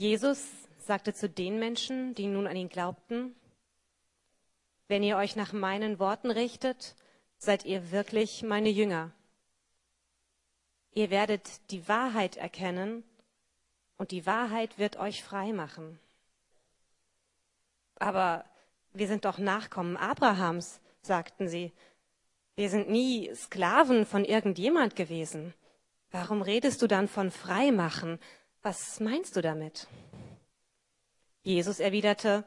Jesus 0.00 0.42
sagte 0.78 1.12
zu 1.12 1.28
den 1.28 1.58
Menschen, 1.58 2.14
die 2.14 2.26
nun 2.26 2.46
an 2.46 2.56
ihn 2.56 2.70
glaubten, 2.70 3.36
wenn 4.88 5.02
ihr 5.02 5.18
euch 5.18 5.36
nach 5.36 5.52
meinen 5.52 5.98
Worten 5.98 6.30
richtet, 6.30 6.96
seid 7.36 7.66
ihr 7.66 7.90
wirklich 7.90 8.42
meine 8.42 8.70
Jünger. 8.70 9.10
Ihr 10.92 11.10
werdet 11.10 11.70
die 11.70 11.86
Wahrheit 11.86 12.38
erkennen 12.38 13.04
und 13.98 14.10
die 14.10 14.24
Wahrheit 14.24 14.78
wird 14.78 14.96
euch 14.96 15.22
frei 15.22 15.52
machen. 15.52 16.00
Aber 17.96 18.46
wir 18.94 19.06
sind 19.06 19.26
doch 19.26 19.36
Nachkommen 19.36 19.98
Abrahams, 19.98 20.80
sagten 21.02 21.46
sie. 21.46 21.72
Wir 22.56 22.70
sind 22.70 22.88
nie 22.88 23.30
Sklaven 23.34 24.06
von 24.06 24.24
irgendjemand 24.24 24.96
gewesen. 24.96 25.52
Warum 26.10 26.40
redest 26.40 26.80
du 26.80 26.86
dann 26.86 27.06
von 27.06 27.30
Freimachen? 27.30 28.18
Was 28.62 29.00
meinst 29.00 29.36
du 29.36 29.40
damit? 29.40 29.88
Jesus 31.42 31.80
erwiderte, 31.80 32.44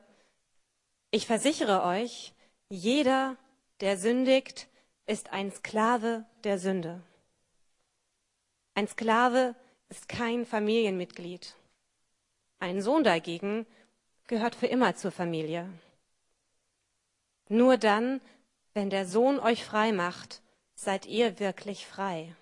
ich 1.10 1.26
versichere 1.26 1.84
euch, 1.84 2.34
jeder, 2.70 3.36
der 3.80 3.98
sündigt, 3.98 4.68
ist 5.08 5.32
ein 5.32 5.52
Sklave 5.52 6.26
der 6.44 6.60
Sünde. 6.60 7.02
Ein 8.76 8.88
Sklave 8.88 9.56
ist 9.90 10.08
kein 10.08 10.46
Familienmitglied. 10.46 11.56
Ein 12.60 12.82
Sohn 12.82 13.04
dagegen 13.04 13.66
gehört 14.28 14.56
für 14.56 14.68
immer 14.68 14.96
zur 14.96 15.12
Familie. 15.12 15.68
Nur 17.50 17.78
dann, 17.78 18.22
wenn 18.74 18.90
der 18.90 19.08
Sohn 19.08 19.40
euch 19.40 19.66
frei 19.66 19.92
macht, 19.92 20.42
seid 20.76 21.08
ihr 21.08 21.40
wirklich 21.40 21.86
frei. 21.86 22.36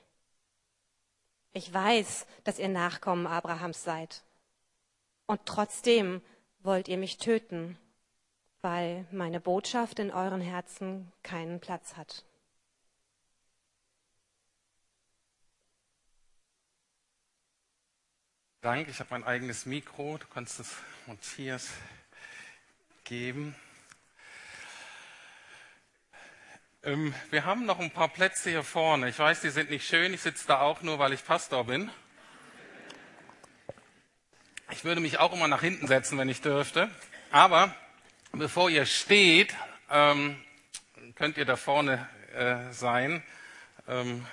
Ich 1.54 1.74
weiß, 1.74 2.26
dass 2.44 2.60
ihr 2.60 2.70
Nachkommen 2.70 3.28
Abrahams 3.28 3.84
seid. 3.84 4.24
Und 5.26 5.46
trotzdem 5.46 6.22
wollt 6.60 6.88
ihr 6.88 6.98
mich 6.98 7.18
töten, 7.18 7.78
weil 8.62 9.06
meine 9.12 9.40
Botschaft 9.40 10.00
in 10.00 10.12
euren 10.12 10.42
Herzen 10.42 11.12
keinen 11.24 11.60
Platz 11.60 11.98
hat. 11.98 12.24
Dank, 18.62 18.88
ich 18.88 19.00
habe 19.00 19.10
mein 19.10 19.24
eigenes 19.24 19.66
Mikro. 19.66 20.20
Du 20.20 20.28
kannst 20.28 20.60
es 20.60 20.78
Matthias 21.08 21.72
geben. 23.04 23.56
Ähm, 26.84 27.14
wir 27.30 27.46
haben 27.46 27.68
noch 27.68 27.80
ein 27.80 27.92
paar 27.92 28.08
Plätze 28.08 28.50
hier 28.50 28.64
vorne. 28.64 29.08
Ich 29.08 29.20
weiß, 29.20 29.42
die 29.42 29.52
sind 29.52 29.70
nicht 29.70 29.88
schön. 29.88 30.16
Ich 30.16 30.22
sitze 30.22 30.48
da 30.48 30.62
auch 30.62 30.82
nur, 30.82 30.98
weil 30.98 31.14
ich 31.14 31.23
Pastor 31.23 31.66
bin. 31.66 31.92
Ich 34.72 34.84
würde 34.84 35.00
mich 35.00 35.20
auch 35.20 35.32
immer 35.32 35.48
nach 35.48 35.62
hinten 35.62 35.86
setzen, 35.86 36.18
wenn 36.18 36.28
ich 36.28 36.42
dürfte. 36.42 36.90
Aber 37.30 37.76
bevor 38.32 38.72
ihr 38.72 38.88
steht, 38.88 39.56
ähm, 39.92 40.44
könnt 41.14 41.38
ihr 41.38 41.46
da 41.46 41.56
vorne 41.56 42.10
äh, 42.34 42.73
sein. 42.73 43.22
Ähm, 43.88 44.26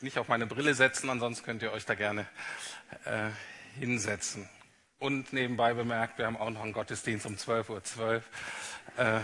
nicht 0.00 0.16
auf 0.16 0.28
meine 0.28 0.46
Brille 0.46 0.72
setzen, 0.72 1.10
ansonsten 1.10 1.44
könnt 1.44 1.62
ihr 1.62 1.72
euch 1.72 1.84
da 1.84 1.94
gerne 1.94 2.26
äh, 3.04 3.28
hinsetzen. 3.78 4.48
Und 4.98 5.34
nebenbei 5.34 5.74
bemerkt, 5.74 6.16
wir 6.16 6.24
haben 6.24 6.38
auch 6.38 6.48
noch 6.48 6.62
einen 6.62 6.72
Gottesdienst 6.72 7.26
um 7.26 7.34
12.12 7.34 7.68
Uhr. 7.68 7.84
12. 7.84 8.24
Äh, 8.96 9.20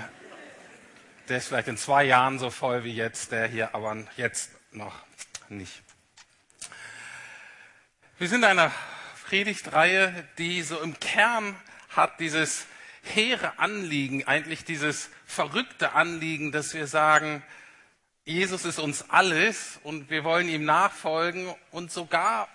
der 1.28 1.38
ist 1.38 1.48
vielleicht 1.48 1.69
in 1.69 1.77
zwei 1.77 2.05
Jahren 2.05 2.38
so 2.38 2.50
voll 2.50 2.84
wie 2.84 2.94
jetzt, 2.94 3.32
der 3.32 3.46
hier 3.46 3.74
aber 3.74 3.96
jetzt 4.16 4.50
noch 4.72 4.94
nicht. 5.48 5.82
Wir 8.19 8.28
sind 8.28 8.38
in 8.38 8.44
einer 8.44 8.72
Predigtreihe, 9.26 10.26
die 10.38 10.62
so 10.62 10.81
im 10.81 10.98
Kern 11.00 11.56
hat 11.88 12.20
dieses 12.20 12.66
hehre 13.03 13.59
Anliegen, 13.59 14.26
eigentlich 14.26 14.65
dieses 14.65 15.10
verrückte 15.26 15.92
Anliegen, 15.92 16.53
dass 16.53 16.75
wir 16.75 16.86
sagen, 16.86 17.42
Jesus 18.25 18.65
ist 18.65 18.78
uns 18.78 19.10
alles 19.10 19.78
und 19.82 20.10
wir 20.10 20.25
wollen 20.25 20.48
ihm 20.48 20.65
nachfolgen 20.65 21.54
und 21.70 21.92
sogar 21.92 22.48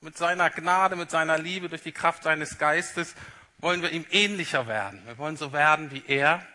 mit 0.00 0.16
seiner 0.16 0.48
Gnade, 0.48 0.96
mit 0.96 1.10
seiner 1.10 1.38
Liebe, 1.38 1.68
durch 1.68 1.82
die 1.82 1.92
Kraft 1.92 2.22
seines 2.22 2.58
Geistes 2.58 3.14
wollen 3.58 3.82
wir 3.82 3.90
ihm 3.90 4.06
ähnlicher 4.10 4.66
werden. 4.66 5.02
Wir 5.06 5.18
wollen 5.18 5.36
so 5.36 5.52
werden 5.52 5.90
wie 5.90 6.02
er. 6.06 6.46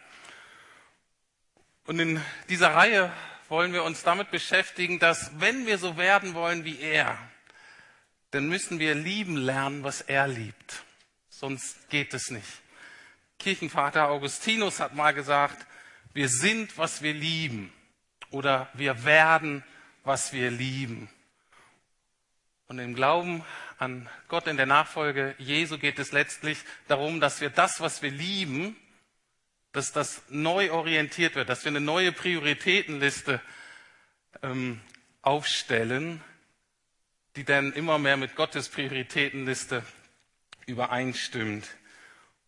Und 1.86 2.00
in 2.00 2.22
dieser 2.50 2.74
Reihe 2.74 3.12
wollen 3.48 3.72
wir 3.74 3.84
uns 3.84 4.04
damit 4.04 4.32
beschäftigen, 4.32 5.00
dass 5.00 5.32
wenn 5.40 5.66
wir 5.68 5.78
so 5.78 5.98
werden 5.98 6.34
wollen 6.34 6.66
wie 6.66 6.80
er, 6.80 7.18
dann 8.32 8.50
müssen 8.50 8.80
wir 8.80 8.96
lieben 8.96 9.38
lernen, 9.38 9.84
was 9.84 10.02
er 10.02 10.28
liebt. 10.28 10.84
Sonst 11.30 11.90
geht 11.90 12.14
es 12.14 12.32
nicht. 12.32 12.48
Kirchenvater 13.38 14.10
Augustinus 14.10 14.80
hat 14.80 14.96
mal 14.96 15.14
gesagt, 15.14 15.66
wir 16.14 16.30
sind, 16.30 16.78
was 16.78 17.02
wir 17.02 17.14
lieben 17.14 17.72
oder 18.32 18.70
wir 18.74 19.06
werden, 19.06 19.64
was 20.04 20.34
wir 20.34 20.50
lieben. 20.50 21.10
Und 22.68 22.80
im 22.80 22.96
Glauben 22.96 23.44
an 23.78 24.10
Gott 24.28 24.48
in 24.48 24.58
der 24.58 24.66
Nachfolge 24.66 25.36
Jesu 25.38 25.78
geht 25.78 26.00
es 26.00 26.12
letztlich 26.12 26.58
darum, 26.88 27.20
dass 27.20 27.42
wir 27.42 27.52
das, 27.52 27.80
was 27.80 28.02
wir 28.02 28.12
lieben, 28.12 28.76
dass 29.76 29.92
das 29.92 30.22
neu 30.30 30.72
orientiert 30.72 31.36
wird, 31.36 31.50
dass 31.50 31.66
wir 31.66 31.70
eine 31.70 31.82
neue 31.82 32.14
Prioritätenliste 32.14 33.42
ähm, 34.42 34.80
aufstellen, 35.22 36.24
die 37.36 37.44
dann 37.44 37.74
immer 37.74 38.00
mehr 38.00 38.16
mit 38.16 38.38
Gottes 38.38 38.70
Prioritätenliste 38.70 39.84
übereinstimmt. 40.66 41.68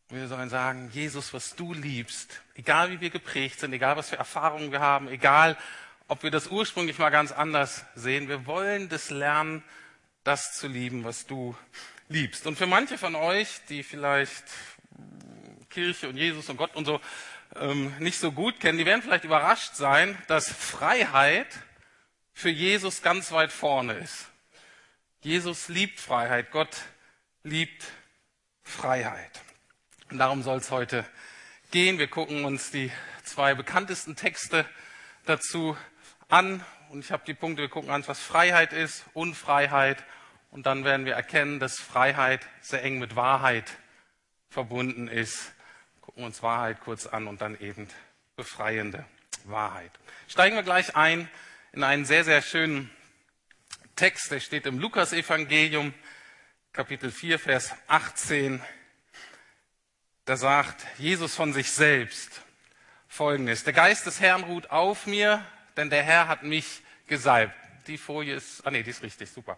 Wir 0.08 0.30
sollen 0.30 0.50
sagen, 0.50 0.90
Jesus, 0.94 1.34
was 1.34 1.58
du 1.58 1.74
liebst, 1.74 2.42
egal 2.56 2.92
wie 2.92 3.02
wir 3.02 3.10
geprägt 3.10 3.60
sind, 3.60 3.74
egal 3.74 3.98
was 3.98 4.10
für 4.10 4.16
Erfahrungen 4.16 4.72
wir 4.72 4.80
haben, 4.80 5.10
egal 5.10 5.58
ob 6.08 6.24
wir 6.24 6.32
das 6.32 6.48
ursprünglich 6.48 6.98
mal 6.98 7.10
ganz 7.10 7.34
anders 7.34 7.84
sehen, 7.96 8.30
wir 8.30 8.46
wollen 8.46 8.88
das 8.88 9.10
lernen, 9.10 9.64
das 10.24 10.58
zu 10.58 10.70
lieben, 10.70 11.04
was 11.04 11.26
du 11.26 11.58
liebst. 12.08 12.48
Und 12.48 12.58
für 12.58 12.68
manche 12.68 12.98
von 12.98 13.16
euch, 13.16 13.60
die 13.68 13.84
vielleicht 13.84 14.46
Kirche 15.78 16.10
und 16.10 16.18
Jesus 16.18 16.50
und 16.50 16.58
Gott 16.58 16.76
und 16.76 16.86
so 16.86 17.00
ähm, 17.56 17.94
nicht 18.00 18.18
so 18.18 18.32
gut 18.32 18.60
kennen, 18.60 18.80
die 18.80 18.86
werden 18.88 19.04
vielleicht 19.04 19.26
überrascht 19.26 19.76
sein, 19.76 20.18
dass 20.26 20.52
Freiheit 20.52 21.46
für 22.34 22.50
Jesus 22.50 23.04
ganz 23.04 23.32
weit 23.32 23.52
vorne 23.52 23.94
ist. 23.94 24.26
Jesus 25.22 25.68
liebt 25.68 26.00
Freiheit, 26.00 26.50
Gott 26.50 26.76
liebt 27.44 27.86
Freiheit. 28.64 29.40
Und 30.10 30.18
darum 30.18 30.42
soll 30.42 30.58
es 30.58 30.72
heute 30.72 31.06
gehen. 31.70 32.00
Wir 32.00 32.08
gucken 32.08 32.44
uns 32.44 32.72
die 32.72 32.92
zwei 33.24 33.54
bekanntesten 33.54 34.16
Texte 34.16 34.66
dazu 35.26 35.78
an. 36.28 36.66
Und 36.90 37.02
ich 37.06 37.12
habe 37.12 37.22
die 37.28 37.36
Punkte, 37.36 37.62
wir 37.62 37.70
gucken 37.70 37.92
an, 37.92 38.04
was 38.08 38.20
Freiheit 38.20 38.74
ist, 38.74 39.06
Unfreiheit 39.14 40.04
und 40.50 40.66
dann 40.66 40.86
werden 40.86 41.06
wir 41.06 41.14
erkennen, 41.14 41.60
dass 41.60 41.76
Freiheit 41.76 42.48
sehr 42.62 42.82
eng 42.84 42.98
mit 42.98 43.16
Wahrheit 43.16 43.78
verbunden 44.50 45.08
ist. 45.08 45.54
Gucken 46.08 46.24
wir 46.24 46.28
uns 46.28 46.42
Wahrheit 46.42 46.80
kurz 46.80 47.06
an 47.06 47.28
und 47.28 47.42
dann 47.42 47.60
eben 47.60 47.86
befreiende 48.38 49.04
Wahrheit. 49.44 49.92
Steigen 50.30 50.56
wir 50.56 50.64
gleich 50.64 50.96
ein 50.96 51.30
in 51.74 51.84
einen 51.84 52.06
sehr, 52.06 52.24
sehr 52.24 52.42
schönen 52.42 52.90
Text, 53.98 54.32
der 54.32 54.40
steht 54.40 54.66
im 54.68 54.80
Lukasevangelium, 54.80 55.94
Kapitel 56.72 57.12
4, 57.12 57.40
Vers 57.40 57.74
18. 57.88 58.62
Da 60.24 60.38
sagt 60.38 60.86
Jesus 60.98 61.36
von 61.36 61.52
sich 61.52 61.74
selbst 61.74 62.42
Folgendes. 63.10 63.66
Der 63.66 63.74
Geist 63.74 64.06
des 64.06 64.22
Herrn 64.22 64.44
ruht 64.44 64.72
auf 64.72 65.08
mir, 65.08 65.46
denn 65.76 65.90
der 65.90 66.04
Herr 66.04 66.30
hat 66.30 66.42
mich 66.42 66.84
gesalbt. 67.08 67.54
Die 67.88 67.98
Folie 67.98 68.36
ist, 68.36 68.66
ah 68.66 68.72
nee, 68.72 68.82
die 68.82 68.92
ist 68.92 69.04
richtig, 69.04 69.30
super. 69.30 69.58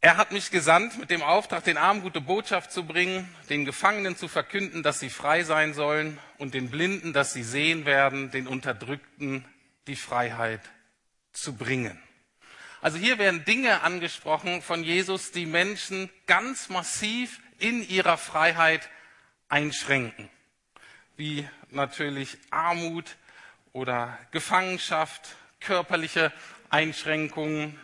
Er 0.00 0.16
hat 0.16 0.30
mich 0.30 0.52
gesandt 0.52 0.96
mit 0.98 1.10
dem 1.10 1.22
Auftrag, 1.22 1.64
den 1.64 1.76
Armen 1.76 2.02
gute 2.02 2.20
Botschaft 2.20 2.70
zu 2.70 2.84
bringen, 2.84 3.28
den 3.50 3.64
Gefangenen 3.64 4.16
zu 4.16 4.28
verkünden, 4.28 4.84
dass 4.84 5.00
sie 5.00 5.10
frei 5.10 5.42
sein 5.42 5.74
sollen 5.74 6.20
und 6.38 6.54
den 6.54 6.70
Blinden, 6.70 7.12
dass 7.12 7.32
sie 7.32 7.42
sehen 7.42 7.84
werden, 7.84 8.30
den 8.30 8.46
Unterdrückten 8.46 9.44
die 9.88 9.96
Freiheit 9.96 10.60
zu 11.32 11.56
bringen. 11.56 12.00
Also 12.80 12.96
hier 12.96 13.18
werden 13.18 13.44
Dinge 13.44 13.82
angesprochen 13.82 14.62
von 14.62 14.84
Jesus, 14.84 15.32
die 15.32 15.46
Menschen 15.46 16.08
ganz 16.26 16.68
massiv 16.68 17.40
in 17.58 17.82
ihrer 17.82 18.18
Freiheit 18.18 18.88
einschränken. 19.48 20.30
Wie 21.16 21.48
natürlich 21.70 22.38
Armut 22.50 23.16
oder 23.72 24.16
Gefangenschaft, 24.30 25.34
körperliche 25.58 26.32
Einschränkungen, 26.70 27.76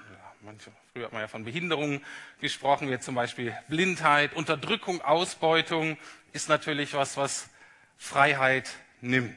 manche 0.43 0.71
Früher 0.97 1.07
hat 1.07 1.13
man 1.13 1.23
ja 1.23 1.27
von 1.27 1.43
Behinderungen 1.43 2.05
gesprochen, 2.41 2.89
wie 2.89 3.01
zum 3.01 3.17
Beispiel 3.17 3.53
Blindheit, 3.67 4.33
Unterdrückung, 4.33 5.03
Ausbeutung 5.03 5.99
ist 6.33 6.49
natürlich 6.49 6.95
was, 6.95 7.17
was 7.17 7.51
Freiheit 7.97 8.71
nimmt. 9.01 9.37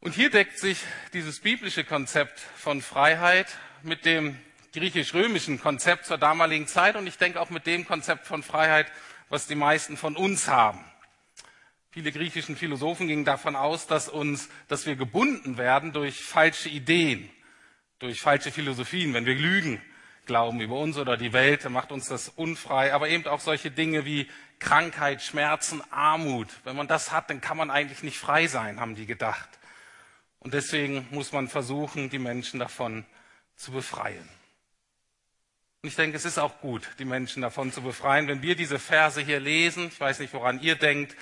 Und 0.00 0.14
hier 0.14 0.28
deckt 0.28 0.58
sich 0.58 0.82
dieses 1.14 1.40
biblische 1.40 1.84
Konzept 1.84 2.38
von 2.38 2.82
Freiheit 2.82 3.46
mit 3.82 4.04
dem 4.04 4.36
griechisch-römischen 4.74 5.58
Konzept 5.58 6.04
zur 6.04 6.18
damaligen 6.18 6.66
Zeit 6.66 6.96
und 6.96 7.06
ich 7.06 7.16
denke 7.16 7.40
auch 7.40 7.48
mit 7.48 7.66
dem 7.66 7.86
Konzept 7.86 8.26
von 8.26 8.42
Freiheit, 8.42 8.92
was 9.30 9.46
die 9.46 9.54
meisten 9.54 9.96
von 9.96 10.16
uns 10.16 10.48
haben. 10.48 10.84
Viele 11.92 12.12
griechischen 12.12 12.56
Philosophen 12.56 13.08
gingen 13.08 13.24
davon 13.24 13.56
aus, 13.56 13.86
dass 13.86 14.10
uns, 14.10 14.50
dass 14.68 14.84
wir 14.84 14.96
gebunden 14.96 15.56
werden 15.56 15.94
durch 15.94 16.22
falsche 16.22 16.68
Ideen, 16.68 17.30
durch 18.00 18.20
falsche 18.20 18.50
Philosophien. 18.50 19.14
Wenn 19.14 19.26
wir 19.26 19.34
Lügen 19.36 19.80
glauben 20.26 20.60
über 20.60 20.76
uns 20.76 20.96
oder 20.96 21.16
die 21.16 21.32
Welt, 21.32 21.64
dann 21.64 21.72
macht 21.72 21.92
uns 21.92 22.08
das 22.08 22.28
unfrei. 22.28 22.92
Aber 22.92 23.08
eben 23.08 23.26
auch 23.26 23.40
solche 23.40 23.70
Dinge 23.70 24.04
wie 24.04 24.28
Krankheit, 24.58 25.22
Schmerzen, 25.22 25.82
Armut. 25.90 26.48
Wenn 26.64 26.76
man 26.76 26.88
das 26.88 27.12
hat, 27.12 27.30
dann 27.30 27.40
kann 27.40 27.56
man 27.56 27.70
eigentlich 27.70 28.02
nicht 28.02 28.18
frei 28.18 28.46
sein, 28.46 28.80
haben 28.80 28.96
die 28.96 29.06
gedacht. 29.06 29.48
Und 30.40 30.54
deswegen 30.54 31.06
muss 31.10 31.32
man 31.32 31.48
versuchen, 31.48 32.10
die 32.10 32.18
Menschen 32.18 32.58
davon 32.58 33.04
zu 33.54 33.72
befreien. 33.72 34.28
Und 35.82 35.88
ich 35.88 35.96
denke, 35.96 36.16
es 36.16 36.24
ist 36.24 36.38
auch 36.38 36.60
gut, 36.60 36.88
die 36.98 37.04
Menschen 37.04 37.42
davon 37.42 37.72
zu 37.72 37.82
befreien. 37.82 38.26
Wenn 38.26 38.42
wir 38.42 38.54
diese 38.54 38.78
Verse 38.78 39.20
hier 39.20 39.40
lesen, 39.40 39.88
ich 39.88 40.00
weiß 40.00 40.18
nicht, 40.20 40.32
woran 40.32 40.60
ihr 40.60 40.74
denkt, 40.74 41.16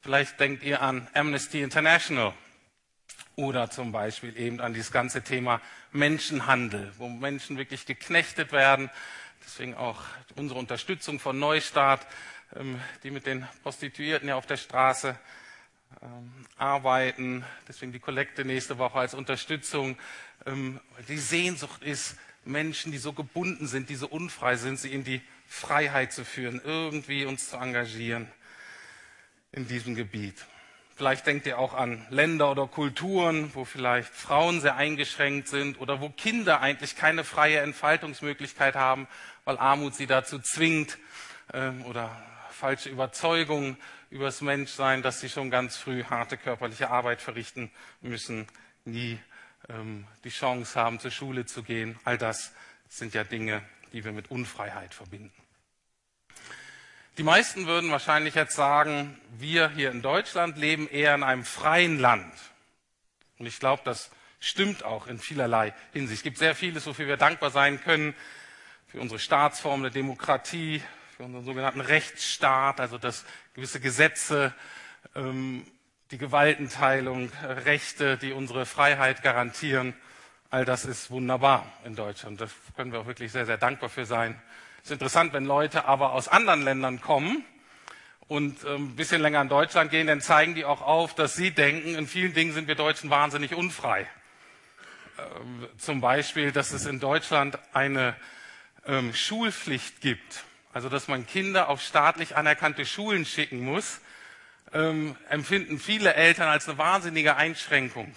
vielleicht 0.00 0.38
denkt 0.40 0.62
ihr 0.62 0.82
an 0.82 1.08
Amnesty 1.14 1.62
International 1.62 2.34
oder 3.38 3.70
zum 3.70 3.92
Beispiel 3.92 4.36
eben 4.36 4.60
an 4.60 4.74
dieses 4.74 4.90
ganze 4.90 5.22
Thema 5.22 5.60
Menschenhandel, 5.92 6.92
wo 6.98 7.08
Menschen 7.08 7.56
wirklich 7.56 7.86
geknechtet 7.86 8.50
werden. 8.50 8.90
Deswegen 9.44 9.74
auch 9.74 10.02
unsere 10.34 10.58
Unterstützung 10.58 11.20
von 11.20 11.38
Neustart, 11.38 12.04
ähm, 12.56 12.80
die 13.04 13.12
mit 13.12 13.26
den 13.26 13.46
Prostituierten 13.62 14.28
ja 14.28 14.34
auf 14.34 14.46
der 14.46 14.56
Straße 14.56 15.16
ähm, 16.02 16.32
arbeiten. 16.56 17.44
Deswegen 17.68 17.92
die 17.92 18.00
Kollekte 18.00 18.44
nächste 18.44 18.76
Woche 18.78 18.98
als 18.98 19.14
Unterstützung. 19.14 19.96
Ähm, 20.44 20.80
die 21.06 21.18
Sehnsucht 21.18 21.84
ist, 21.84 22.16
Menschen, 22.44 22.90
die 22.90 22.98
so 22.98 23.12
gebunden 23.12 23.68
sind, 23.68 23.88
die 23.88 23.94
so 23.94 24.08
unfrei 24.08 24.56
sind, 24.56 24.80
sie 24.80 24.92
in 24.92 25.04
die 25.04 25.22
Freiheit 25.46 26.12
zu 26.12 26.24
führen, 26.24 26.60
irgendwie 26.64 27.24
uns 27.24 27.50
zu 27.50 27.56
engagieren 27.56 28.26
in 29.52 29.68
diesem 29.68 29.94
Gebiet. 29.94 30.44
Vielleicht 30.98 31.28
denkt 31.28 31.46
ihr 31.46 31.60
auch 31.60 31.74
an 31.74 32.04
Länder 32.10 32.50
oder 32.50 32.66
Kulturen, 32.66 33.54
wo 33.54 33.64
vielleicht 33.64 34.12
Frauen 34.12 34.60
sehr 34.60 34.74
eingeschränkt 34.74 35.46
sind 35.46 35.80
oder 35.80 36.00
wo 36.00 36.08
Kinder 36.08 36.60
eigentlich 36.60 36.96
keine 36.96 37.22
freie 37.22 37.60
Entfaltungsmöglichkeit 37.60 38.74
haben, 38.74 39.06
weil 39.44 39.58
Armut 39.58 39.94
sie 39.94 40.08
dazu 40.08 40.40
zwingt 40.40 40.98
ähm, 41.52 41.84
oder 41.84 42.10
falsche 42.50 42.88
Überzeugungen 42.88 43.76
über 44.10 44.24
das 44.24 44.40
Menschsein, 44.40 45.02
dass 45.02 45.20
sie 45.20 45.28
schon 45.28 45.52
ganz 45.52 45.76
früh 45.76 46.02
harte 46.02 46.36
körperliche 46.36 46.90
Arbeit 46.90 47.22
verrichten 47.22 47.70
müssen, 48.00 48.48
nie 48.84 49.20
ähm, 49.68 50.04
die 50.24 50.30
Chance 50.30 50.80
haben, 50.80 50.98
zur 50.98 51.12
Schule 51.12 51.46
zu 51.46 51.62
gehen. 51.62 51.96
All 52.02 52.18
das 52.18 52.52
sind 52.88 53.14
ja 53.14 53.22
Dinge, 53.22 53.62
die 53.92 54.04
wir 54.04 54.10
mit 54.10 54.32
Unfreiheit 54.32 54.94
verbinden. 54.94 55.47
Die 57.18 57.24
meisten 57.24 57.66
würden 57.66 57.90
wahrscheinlich 57.90 58.36
jetzt 58.36 58.54
sagen, 58.54 59.20
wir 59.38 59.70
hier 59.70 59.90
in 59.90 60.02
Deutschland 60.02 60.56
leben 60.56 60.88
eher 60.88 61.16
in 61.16 61.24
einem 61.24 61.44
freien 61.44 61.98
Land. 61.98 62.32
Und 63.40 63.46
ich 63.46 63.58
glaube, 63.58 63.82
das 63.84 64.12
stimmt 64.38 64.84
auch 64.84 65.08
in 65.08 65.18
vielerlei 65.18 65.74
Hinsicht. 65.92 66.18
Es 66.20 66.22
gibt 66.22 66.38
sehr 66.38 66.54
vieles, 66.54 66.86
wofür 66.86 67.08
wir 67.08 67.16
dankbar 67.16 67.50
sein 67.50 67.82
können. 67.82 68.14
Für 68.86 69.00
unsere 69.00 69.18
Staatsform 69.18 69.82
der 69.82 69.90
Demokratie, 69.90 70.80
für 71.16 71.24
unseren 71.24 71.44
sogenannten 71.44 71.80
Rechtsstaat, 71.80 72.78
also 72.78 72.98
dass 72.98 73.24
gewisse 73.52 73.80
Gesetze 73.80 74.54
ähm, 75.16 75.66
die 76.12 76.18
Gewaltenteilung, 76.18 77.32
Rechte, 77.42 78.16
die 78.16 78.30
unsere 78.30 78.64
Freiheit 78.64 79.24
garantieren. 79.24 79.92
All 80.50 80.64
das 80.64 80.84
ist 80.84 81.10
wunderbar 81.10 81.66
in 81.84 81.96
Deutschland. 81.96 82.40
Da 82.40 82.46
können 82.76 82.92
wir 82.92 83.00
auch 83.00 83.06
wirklich 83.06 83.32
sehr, 83.32 83.44
sehr 83.44 83.58
dankbar 83.58 83.88
für 83.88 84.06
sein. 84.06 84.40
Ist 84.88 84.92
interessant, 84.92 85.34
wenn 85.34 85.44
Leute 85.44 85.84
aber 85.84 86.12
aus 86.12 86.28
anderen 86.28 86.62
Ländern 86.62 87.02
kommen 87.02 87.44
und 88.26 88.64
ähm, 88.64 88.86
ein 88.86 88.96
bisschen 88.96 89.20
länger 89.20 89.42
in 89.42 89.50
Deutschland 89.50 89.90
gehen, 89.90 90.06
dann 90.06 90.22
zeigen 90.22 90.54
die 90.54 90.64
auch 90.64 90.80
auf, 90.80 91.14
dass 91.14 91.36
sie 91.36 91.50
denken, 91.50 91.94
in 91.94 92.06
vielen 92.06 92.32
Dingen 92.32 92.54
sind 92.54 92.68
wir 92.68 92.74
Deutschen 92.74 93.10
wahnsinnig 93.10 93.54
unfrei. 93.54 94.06
Ähm, 95.18 95.68
zum 95.76 96.00
Beispiel, 96.00 96.52
dass 96.52 96.72
es 96.72 96.86
in 96.86 97.00
Deutschland 97.00 97.58
eine 97.74 98.16
ähm, 98.86 99.12
Schulpflicht 99.12 100.00
gibt. 100.00 100.44
Also, 100.72 100.88
dass 100.88 101.06
man 101.06 101.26
Kinder 101.26 101.68
auf 101.68 101.82
staatlich 101.82 102.34
anerkannte 102.34 102.86
Schulen 102.86 103.26
schicken 103.26 103.60
muss 103.60 104.00
ähm, 104.72 105.16
empfinden 105.28 105.78
viele 105.78 106.14
Eltern 106.14 106.48
als 106.48 106.66
eine 106.66 106.78
wahnsinnige 106.78 107.36
Einschränkung, 107.36 108.10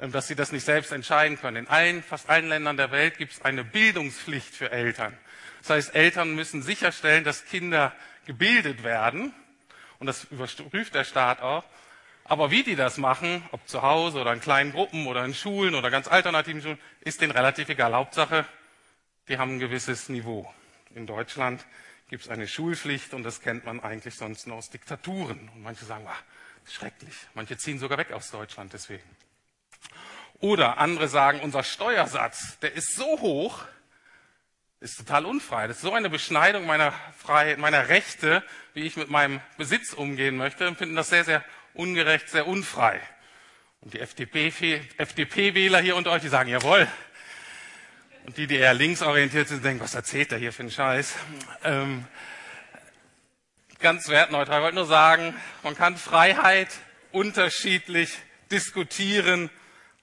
ähm, 0.00 0.10
dass 0.10 0.26
sie 0.26 0.34
das 0.34 0.50
nicht 0.50 0.64
selbst 0.64 0.90
entscheiden 0.90 1.38
können. 1.38 1.58
In 1.58 1.68
allen, 1.68 2.02
fast 2.02 2.28
allen 2.28 2.48
Ländern 2.48 2.76
der 2.76 2.90
Welt 2.90 3.16
gibt 3.16 3.34
es 3.34 3.42
eine 3.42 3.62
Bildungspflicht 3.62 4.52
für 4.52 4.72
Eltern. 4.72 5.16
Das 5.64 5.70
heißt, 5.70 5.94
Eltern 5.94 6.34
müssen 6.34 6.62
sicherstellen, 6.62 7.24
dass 7.24 7.46
Kinder 7.46 7.94
gebildet 8.26 8.84
werden. 8.84 9.32
Und 9.98 10.06
das 10.06 10.24
überprüft 10.24 10.94
der 10.94 11.04
Staat 11.04 11.40
auch. 11.40 11.64
Aber 12.24 12.50
wie 12.50 12.62
die 12.62 12.76
das 12.76 12.98
machen, 12.98 13.42
ob 13.50 13.66
zu 13.66 13.80
Hause 13.80 14.20
oder 14.20 14.34
in 14.34 14.42
kleinen 14.42 14.72
Gruppen 14.72 15.06
oder 15.06 15.24
in 15.24 15.32
Schulen 15.32 15.74
oder 15.74 15.90
ganz 15.90 16.06
alternativen 16.06 16.60
Schulen, 16.60 16.78
ist 17.00 17.22
denen 17.22 17.32
relativ 17.32 17.70
egal. 17.70 17.94
Hauptsache, 17.94 18.44
die 19.28 19.38
haben 19.38 19.56
ein 19.56 19.58
gewisses 19.58 20.10
Niveau. 20.10 20.52
In 20.94 21.06
Deutschland 21.06 21.64
gibt 22.10 22.24
es 22.24 22.28
eine 22.28 22.46
Schulpflicht 22.46 23.14
und 23.14 23.22
das 23.22 23.40
kennt 23.40 23.64
man 23.64 23.80
eigentlich 23.80 24.16
sonst 24.16 24.46
nur 24.46 24.58
aus 24.58 24.68
Diktaturen. 24.68 25.48
Und 25.54 25.62
manche 25.62 25.86
sagen, 25.86 26.06
ah, 26.06 26.70
schrecklich. 26.70 27.14
Manche 27.32 27.56
ziehen 27.56 27.78
sogar 27.78 27.96
weg 27.96 28.12
aus 28.12 28.30
Deutschland 28.30 28.74
deswegen. 28.74 29.16
Oder 30.40 30.76
andere 30.76 31.08
sagen, 31.08 31.40
unser 31.40 31.62
Steuersatz, 31.62 32.58
der 32.58 32.74
ist 32.74 32.96
so 32.96 33.18
hoch, 33.20 33.64
ist 34.84 34.98
total 34.98 35.24
unfrei. 35.24 35.66
Das 35.66 35.76
ist 35.76 35.82
so 35.82 35.94
eine 35.94 36.10
Beschneidung 36.10 36.66
meiner 36.66 36.92
Freiheit, 37.16 37.58
meiner 37.58 37.88
Rechte, 37.88 38.44
wie 38.74 38.82
ich 38.82 38.96
mit 38.96 39.08
meinem 39.08 39.40
Besitz 39.56 39.94
umgehen 39.94 40.36
möchte, 40.36 40.68
und 40.68 40.76
finden 40.76 40.94
das 40.94 41.08
sehr, 41.08 41.24
sehr 41.24 41.42
ungerecht, 41.72 42.28
sehr 42.28 42.46
unfrei. 42.46 43.00
Und 43.80 43.94
die 43.94 44.00
FDP-Wähler 44.00 45.80
hier 45.80 45.96
unter 45.96 46.10
euch, 46.12 46.20
die 46.20 46.28
sagen, 46.28 46.50
jawohl, 46.50 46.86
und 48.26 48.36
die, 48.36 48.46
die 48.46 48.56
eher 48.56 48.74
linksorientiert 48.74 49.48
sind, 49.48 49.64
denken, 49.64 49.82
was 49.82 49.94
erzählt 49.94 50.32
er 50.32 50.38
hier 50.38 50.52
für 50.52 50.62
einen 50.62 50.70
Scheiß? 50.70 51.14
Ähm, 51.64 52.06
ganz 53.80 54.08
wertneutral. 54.08 54.58
Ich 54.58 54.64
wollte 54.64 54.76
nur 54.76 54.86
sagen, 54.86 55.34
man 55.62 55.74
kann 55.74 55.96
Freiheit 55.96 56.68
unterschiedlich 57.10 58.18
diskutieren, 58.50 59.48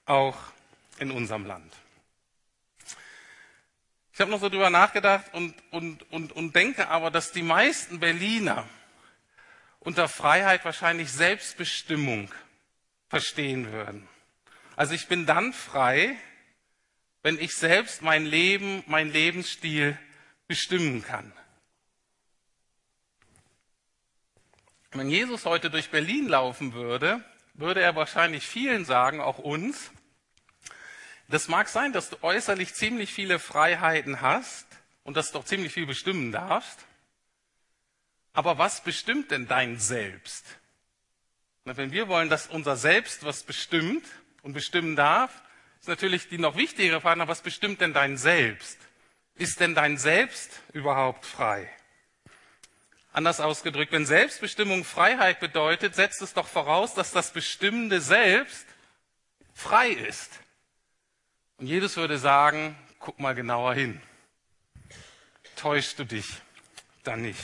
auch 0.08 0.38
in 0.98 1.12
unserem 1.12 1.46
Land. 1.46 1.81
Ich 4.14 4.20
habe 4.20 4.30
noch 4.30 4.42
so 4.42 4.50
drüber 4.50 4.70
nachgedacht 4.70 5.34
und, 5.34 5.56
und, 5.72 6.12
und, 6.12 6.32
und 6.34 6.56
denke 6.56 6.90
aber, 6.90 7.12
dass 7.12 7.32
die 7.32 7.44
meisten 7.44 8.00
Berliner 8.00 8.68
unter 9.80 10.08
Freiheit 10.08 10.66
wahrscheinlich 10.66 11.12
Selbstbestimmung 11.12 12.32
verstehen 13.08 13.72
würden. 13.72 14.08
Also 14.76 14.94
ich 14.94 15.08
bin 15.08 15.26
dann 15.26 15.54
frei, 15.54 16.16
wenn 17.24 17.40
ich 17.40 17.56
selbst 17.56 18.02
mein 18.02 18.26
Leben, 18.26 18.84
mein 18.88 19.12
Lebensstil 19.12 19.98
bestimmen 20.48 21.04
kann. 21.04 21.32
Wenn 24.92 25.10
Jesus 25.10 25.46
heute 25.46 25.70
durch 25.70 25.90
Berlin 25.90 26.28
laufen 26.28 26.74
würde, 26.74 27.24
würde 27.54 27.82
er 27.82 27.96
wahrscheinlich 27.96 28.46
vielen 28.46 28.84
sagen, 28.84 29.22
auch 29.22 29.38
uns, 29.38 29.92
das 31.34 31.48
mag 31.48 31.68
sein, 31.70 31.94
dass 31.94 32.10
du 32.10 32.18
äußerlich 32.22 32.74
ziemlich 32.74 33.14
viele 33.14 33.40
Freiheiten 33.40 34.22
hast 34.22 34.68
und 35.04 35.18
dass 35.18 35.32
du 35.32 35.40
doch 35.40 35.46
ziemlich 35.46 35.74
viel 35.74 35.86
bestimmen 35.86 36.32
darfst. 36.32 36.80
Aber 38.34 38.58
was 38.58 38.84
bestimmt 38.84 39.32
denn 39.32 39.48
dein 39.48 39.80
Selbst? 39.80 40.46
wenn 41.64 41.92
wir 41.92 42.08
wollen, 42.08 42.30
dass 42.30 42.48
unser 42.48 42.76
Selbst 42.76 43.24
was 43.24 43.44
bestimmt 43.44 44.06
und 44.42 44.54
bestimmen 44.54 44.96
darf, 44.96 45.42
ist 45.80 45.88
natürlich 45.88 46.28
die 46.28 46.38
noch 46.38 46.58
wichtigere 46.58 47.00
Frage, 47.02 47.28
was 47.28 47.42
bestimmt 47.42 47.82
denn 47.82 47.94
dein 47.94 48.18
Selbst? 48.18 48.78
Ist 49.36 49.60
denn 49.60 49.74
dein 49.74 49.98
Selbst 49.98 50.52
überhaupt 50.74 51.26
frei? 51.26 51.70
Anders 53.14 53.40
ausgedrückt, 53.40 53.92
wenn 53.92 54.06
Selbstbestimmung 54.06 54.84
Freiheit 54.84 55.40
bedeutet, 55.40 55.96
setzt 55.96 56.22
es 56.22 56.34
doch 56.34 56.48
voraus, 56.48 56.94
dass 56.94 57.12
das 57.12 57.32
bestimmende 57.32 58.02
Selbst 58.02 58.66
frei 59.54 59.90
ist. 59.90 60.32
Und 61.62 61.68
jedes 61.68 61.96
würde 61.96 62.18
sagen, 62.18 62.76
guck 63.00 63.20
mal 63.20 63.36
genauer 63.36 63.76
hin. 63.76 64.02
Täuschst 65.56 66.00
du 66.00 66.06
dich 66.06 66.26
dann 67.04 67.22
nicht? 67.22 67.40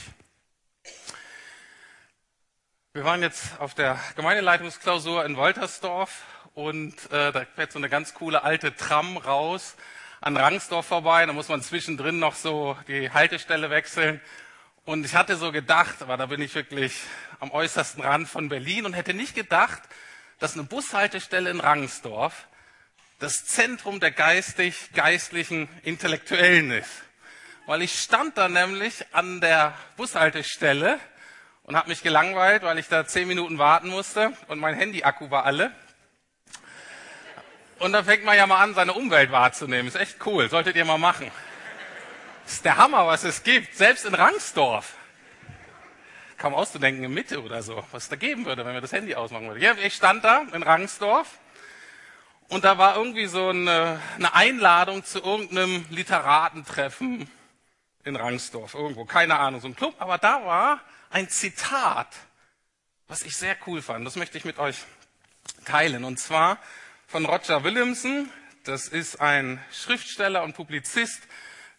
Wir 2.94 3.04
waren 3.04 3.22
jetzt 3.22 3.60
auf 3.60 3.74
der 3.74 3.96
Gemeindeleitungsklausur 4.16 5.24
in 5.24 5.36
Woltersdorf 5.36 6.24
und 6.54 6.94
äh, 7.12 7.30
da 7.30 7.44
fährt 7.54 7.70
so 7.70 7.78
eine 7.78 7.88
ganz 7.88 8.12
coole 8.12 8.42
alte 8.42 8.74
Tram 8.74 9.18
raus 9.18 9.76
an 10.20 10.36
Rangsdorf 10.36 10.86
vorbei. 10.86 11.24
Da 11.24 11.32
muss 11.32 11.48
man 11.48 11.62
zwischendrin 11.62 12.18
noch 12.18 12.34
so 12.34 12.76
die 12.88 13.12
Haltestelle 13.12 13.70
wechseln. 13.70 14.20
Und 14.84 15.06
ich 15.06 15.14
hatte 15.14 15.36
so 15.36 15.52
gedacht, 15.52 16.02
aber 16.02 16.16
da 16.16 16.26
bin 16.26 16.42
ich 16.42 16.56
wirklich 16.56 17.02
am 17.38 17.52
äußersten 17.52 18.02
Rand 18.02 18.28
von 18.28 18.48
Berlin 18.48 18.84
und 18.84 18.94
hätte 18.94 19.14
nicht 19.14 19.36
gedacht, 19.36 19.82
dass 20.40 20.54
eine 20.54 20.64
Bushaltestelle 20.64 21.50
in 21.50 21.60
Rangsdorf 21.60 22.48
das 23.18 23.44
Zentrum 23.46 24.00
der 24.00 24.12
geistig, 24.12 24.90
geistlichen 24.94 25.68
Intellektuellen 25.82 26.70
ist. 26.70 27.02
Weil 27.66 27.82
ich 27.82 27.98
stand 27.98 28.38
da 28.38 28.48
nämlich 28.48 29.04
an 29.12 29.40
der 29.40 29.74
Bushaltestelle 29.96 30.98
und 31.64 31.76
habe 31.76 31.88
mich 31.88 32.02
gelangweilt, 32.02 32.62
weil 32.62 32.78
ich 32.78 32.88
da 32.88 33.06
zehn 33.06 33.28
Minuten 33.28 33.58
warten 33.58 33.88
musste 33.88 34.32
und 34.46 34.58
mein 34.58 34.74
Handy-Akku 34.74 35.30
war 35.30 35.44
alle. 35.44 35.72
Und 37.78 37.92
da 37.92 38.02
fängt 38.02 38.24
man 38.24 38.36
ja 38.36 38.46
mal 38.46 38.62
an, 38.62 38.74
seine 38.74 38.92
Umwelt 38.94 39.30
wahrzunehmen. 39.30 39.88
Ist 39.88 39.96
echt 39.96 40.24
cool, 40.26 40.48
solltet 40.48 40.76
ihr 40.76 40.84
mal 40.84 40.98
machen. 40.98 41.30
ist 42.46 42.64
der 42.64 42.76
Hammer, 42.76 43.06
was 43.06 43.24
es 43.24 43.42
gibt, 43.42 43.76
selbst 43.76 44.04
in 44.04 44.14
Rangsdorf. 44.14 44.94
Kaum 46.38 46.54
auszudenken 46.54 47.04
in 47.04 47.12
Mitte 47.12 47.42
oder 47.42 47.62
so, 47.62 47.84
was 47.90 48.04
es 48.04 48.08
da 48.08 48.16
geben 48.16 48.46
würde, 48.46 48.64
wenn 48.64 48.74
wir 48.74 48.80
das 48.80 48.92
Handy 48.92 49.14
ausmachen 49.14 49.48
würden. 49.48 49.60
Ja, 49.60 49.74
ich 49.74 49.94
stand 49.94 50.24
da 50.24 50.44
in 50.52 50.62
Rangsdorf 50.62 51.28
und 52.48 52.64
da 52.64 52.78
war 52.78 52.96
irgendwie 52.96 53.26
so 53.26 53.48
eine, 53.48 54.00
eine 54.16 54.34
Einladung 54.34 55.04
zu 55.04 55.22
irgendeinem 55.22 55.84
Literatentreffen 55.90 57.30
in 58.04 58.16
Rangsdorf, 58.16 58.74
irgendwo, 58.74 59.04
keine 59.04 59.38
Ahnung, 59.38 59.60
so 59.60 59.68
ein 59.68 59.76
Club, 59.76 59.94
aber 59.98 60.18
da 60.18 60.44
war 60.44 60.80
ein 61.10 61.28
Zitat, 61.28 62.08
was 63.06 63.22
ich 63.22 63.36
sehr 63.36 63.56
cool 63.66 63.82
fand. 63.82 64.06
Das 64.06 64.16
möchte 64.16 64.38
ich 64.38 64.44
mit 64.44 64.58
euch 64.58 64.76
teilen. 65.64 66.04
Und 66.04 66.18
zwar 66.18 66.58
von 67.06 67.24
Roger 67.26 67.64
Williamson. 67.64 68.30
Das 68.64 68.88
ist 68.88 69.20
ein 69.20 69.62
Schriftsteller 69.72 70.42
und 70.42 70.54
Publizist, 70.54 71.22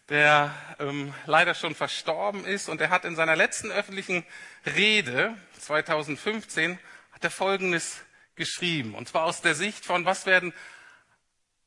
der 0.08 0.54
ähm, 0.80 1.14
leider 1.26 1.54
schon 1.54 1.74
verstorben 1.74 2.44
ist. 2.44 2.68
Und 2.68 2.80
er 2.80 2.90
hat 2.90 3.04
in 3.04 3.14
seiner 3.14 3.36
letzten 3.36 3.70
öffentlichen 3.70 4.24
Rede 4.66 5.36
2015 5.60 6.78
hat 7.12 7.24
er 7.24 7.30
Folgendes 7.30 8.02
geschrieben. 8.40 8.96
Und 8.96 9.08
zwar 9.08 9.24
aus 9.24 9.42
der 9.42 9.54
Sicht 9.54 9.84
von, 9.84 10.04
was 10.04 10.26
werden 10.26 10.52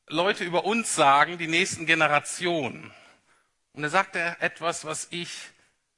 Leute 0.08 0.44
über 0.44 0.64
uns 0.64 0.94
sagen, 0.94 1.38
die 1.38 1.46
nächsten 1.46 1.86
Generationen. 1.86 2.92
Und 3.72 3.84
er 3.84 3.90
sagte 3.90 4.36
etwas, 4.40 4.84
was 4.84 5.08
ich 5.10 5.30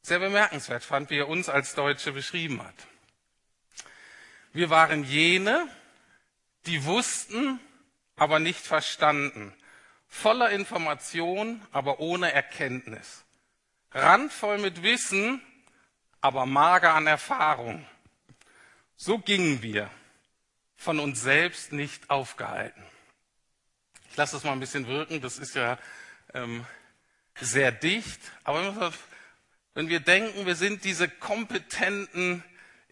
sehr 0.03 0.21
bemerkenswert 0.21 0.85
fand, 0.85 1.11
wie 1.11 1.19
er 1.19 1.29
uns 1.29 1.49
als 1.49 1.75
Deutsche 1.75 2.13
beschrieben 2.13 2.63
hat. 2.63 2.75
Wir 4.53 4.71
waren 4.71 5.03
jene, 5.03 5.69
die 6.67 6.85
wussten, 6.85 7.59
aber 8.15 8.39
nicht 8.39 8.65
verstanden, 8.65 9.53
voller 10.07 10.51
Information, 10.51 11.67
aber 11.73 11.99
ohne 11.99 12.33
Erkenntnis, 12.33 13.25
randvoll 13.91 14.59
mit 14.59 14.83
Wissen, 14.83 15.43
aber 16.21 16.47
mager 16.47 16.95
an 16.95 17.07
Erfahrung. 17.07 17.85
So 18.97 19.19
gingen 19.19 19.61
wir, 19.63 19.91
von 20.77 21.01
uns 21.01 21.21
selbst 21.23 21.73
nicht 21.73 22.11
aufgehalten. 22.11 22.83
Ich 24.11 24.17
lasse 24.17 24.37
das 24.37 24.45
mal 24.45 24.53
ein 24.53 24.61
bisschen 24.61 24.87
wirken, 24.87 25.21
das 25.21 25.39
ist 25.39 25.55
ja 25.55 25.79
ähm, 26.35 26.65
sehr 27.41 27.73
dicht, 27.73 28.21
aber 28.45 28.93
wenn 29.75 29.89
wir 29.89 30.01
denken, 30.01 30.47
wir 30.47 30.57
sind 30.57 30.85
diese 30.85 31.09
kompetenten, 31.09 32.43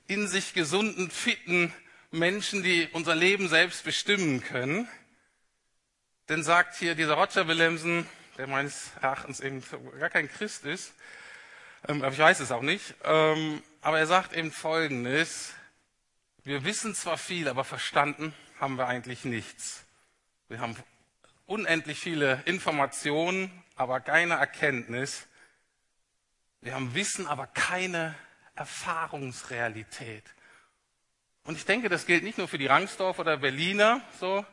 in 0.07 0.29
sich 0.29 0.53
gesunden, 0.53 1.11
fitten 1.11 1.73
Menschen, 2.11 2.63
die 2.63 2.89
unser 2.93 3.15
Leben 3.15 3.49
selbst 3.49 3.85
bestimmen 3.85 4.43
können. 4.43 4.89
Denn 6.29 6.43
sagt 6.43 6.77
hier 6.77 6.95
dieser 6.95 7.15
Roger 7.15 7.49
Williamson, 7.49 8.07
der 8.39 8.47
meines 8.47 8.91
Erachtens 9.01 9.41
eben 9.41 9.63
gar 9.99 10.11
kein 10.11 10.31
Christ 10.31 10.65
ist, 10.65 10.93
ähm, 11.87 12.03
aber 12.03 12.13
ich 12.13 12.19
weiß 12.19 12.41
es 12.41 12.51
auch 12.51 12.63
nicht, 12.63 12.95
ähm, 13.05 13.63
aber 13.81 13.99
er 13.99 14.07
sagt 14.07 14.35
eben 14.35 14.51
Folgendes, 14.51 15.55
wir 16.45 16.65
wissen 16.65 16.95
zwar 16.95 17.19
viel, 17.19 17.49
aber 17.49 17.65
verstanden 17.65 18.35
haben 18.61 18.77
wir 18.77 18.87
eigentlich 18.87 19.25
nichts. 19.25 19.85
Wir 20.49 20.61
haben 20.61 20.77
unendlich 21.47 21.99
viele 21.99 22.43
Informationen, 22.45 23.51
aber 23.77 24.01
keine 24.01 24.35
Erkenntnis. 24.35 25.27
Wir 26.61 26.75
haben 26.75 26.95
Wissen, 26.95 27.27
aber 27.27 27.47
keine 27.47 28.15
Erfahrungsrealität. 28.55 30.25
Und 31.45 31.57
ich 31.57 31.65
denke, 31.65 31.89
das 31.89 32.07
gilt 32.07 32.25
nicht 32.25 32.39
nur 32.39 32.49
für 32.49 32.59
die 32.59 32.67
Rangsdorf 32.67 33.19
oder 33.19 33.37
Berliner, 33.39 34.01
so. 34.21 34.45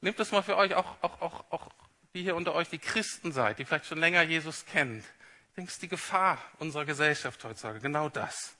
Nehmt 0.00 0.18
das 0.18 0.30
mal 0.32 0.42
für 0.42 0.56
euch, 0.56 0.74
auch, 0.74 0.96
auch, 1.02 1.20
auch, 1.20 1.44
auch 1.50 1.70
die 2.14 2.22
hier 2.22 2.36
unter 2.36 2.54
euch, 2.54 2.68
die 2.68 2.78
Christen 2.78 3.32
seid, 3.32 3.58
die 3.58 3.64
vielleicht 3.64 3.86
schon 3.86 3.98
länger 3.98 4.22
Jesus 4.22 4.64
kennt. 4.66 5.04
Ich 5.50 5.54
denke, 5.56 5.68
es 5.68 5.74
ist 5.74 5.82
die 5.82 5.88
Gefahr 5.88 6.38
unserer 6.58 6.84
Gesellschaft 6.84 7.42
heutzutage, 7.44 7.80
genau 7.80 8.08
das. 8.08 8.57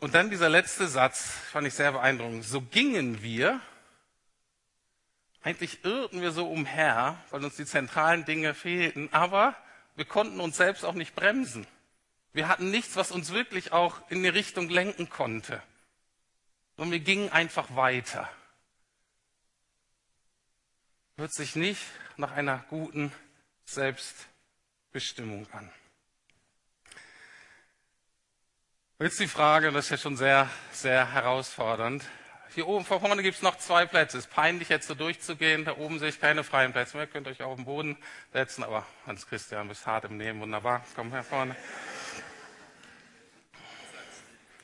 Und 0.00 0.14
dann 0.14 0.30
dieser 0.30 0.48
letzte 0.48 0.86
Satz, 0.86 1.22
fand 1.50 1.66
ich 1.66 1.74
sehr 1.74 1.92
beeindruckend. 1.92 2.44
So 2.44 2.60
gingen 2.60 3.22
wir, 3.22 3.60
eigentlich 5.42 5.84
irrten 5.84 6.20
wir 6.20 6.30
so 6.30 6.48
umher, 6.48 7.16
weil 7.30 7.44
uns 7.44 7.56
die 7.56 7.66
zentralen 7.66 8.24
Dinge 8.24 8.54
fehlten, 8.54 9.08
aber 9.12 9.56
wir 9.96 10.04
konnten 10.04 10.40
uns 10.40 10.56
selbst 10.56 10.84
auch 10.84 10.94
nicht 10.94 11.16
bremsen. 11.16 11.66
Wir 12.32 12.46
hatten 12.46 12.70
nichts, 12.70 12.94
was 12.94 13.10
uns 13.10 13.32
wirklich 13.32 13.72
auch 13.72 14.08
in 14.10 14.22
die 14.22 14.28
Richtung 14.28 14.68
lenken 14.68 15.08
konnte. 15.08 15.60
Und 16.76 16.92
wir 16.92 17.00
gingen 17.00 17.30
einfach 17.32 17.74
weiter. 17.74 18.30
Hört 21.16 21.32
sich 21.32 21.56
nicht 21.56 21.82
nach 22.16 22.30
einer 22.30 22.64
guten 22.70 23.10
Selbstbestimmung 23.64 25.48
an. 25.50 25.68
Jetzt 29.00 29.20
die 29.20 29.28
Frage, 29.28 29.70
das 29.70 29.84
ist 29.84 29.90
ja 29.92 29.96
schon 29.96 30.16
sehr, 30.16 30.50
sehr 30.72 31.12
herausfordernd. 31.12 32.04
Hier 32.56 32.66
oben 32.66 32.84
vor 32.84 32.98
vorne 32.98 33.22
gibt 33.22 33.36
es 33.36 33.42
noch 33.42 33.56
zwei 33.56 33.86
Plätze. 33.86 34.18
Es 34.18 34.24
ist 34.24 34.32
peinlich, 34.32 34.70
jetzt 34.70 34.88
so 34.88 34.96
durchzugehen. 34.96 35.64
Da 35.64 35.76
oben 35.76 36.00
sehe 36.00 36.08
ich 36.08 36.20
keine 36.20 36.42
freien 36.42 36.72
Plätze 36.72 36.96
mehr. 36.96 37.06
Könnt 37.06 37.28
euch 37.28 37.40
auf 37.40 37.54
den 37.54 37.64
Boden 37.64 37.96
setzen, 38.32 38.64
aber 38.64 38.84
Hans 39.06 39.28
Christian, 39.28 39.68
bist 39.68 39.86
hart 39.86 40.06
im 40.06 40.16
Nehmen. 40.16 40.40
Wunderbar. 40.40 40.84
Komm 40.96 41.12
her 41.12 41.22
vorne. 41.22 41.54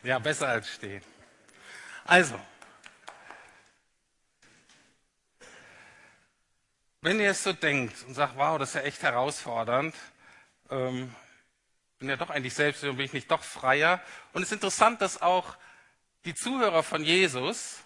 Ja, 0.03 0.19
besser 0.19 0.49
als 0.49 0.69
stehen. 0.69 1.05
Also, 2.05 2.41
wenn 7.03 7.21
ihr 7.21 7.31
es 7.31 7.45
so 7.45 7.53
denkt 7.53 8.05
und 8.09 8.15
sagt, 8.15 8.37
wow, 8.37 8.59
das 8.59 8.71
ist 8.71 8.75
ja 8.75 8.81
echt 8.81 9.03
herausfordernd, 9.05 9.95
ähm, 10.73 11.15
bin 12.05 12.11
ja 12.11 12.17
doch 12.17 12.29
eigentlich 12.29 12.53
selbst, 12.53 12.83
bin 12.83 13.01
ich 13.01 13.15
nicht 13.15 13.31
doch 13.31 13.43
freier. 13.43 13.99
Und 14.35 14.43
es 14.43 14.49
ist 14.49 14.57
interessant, 14.57 15.01
dass 15.01 15.23
auch 15.23 15.57
die 16.27 16.35
Zuhörer 16.35 16.83
von 16.83 17.03
Jesus 17.03 17.79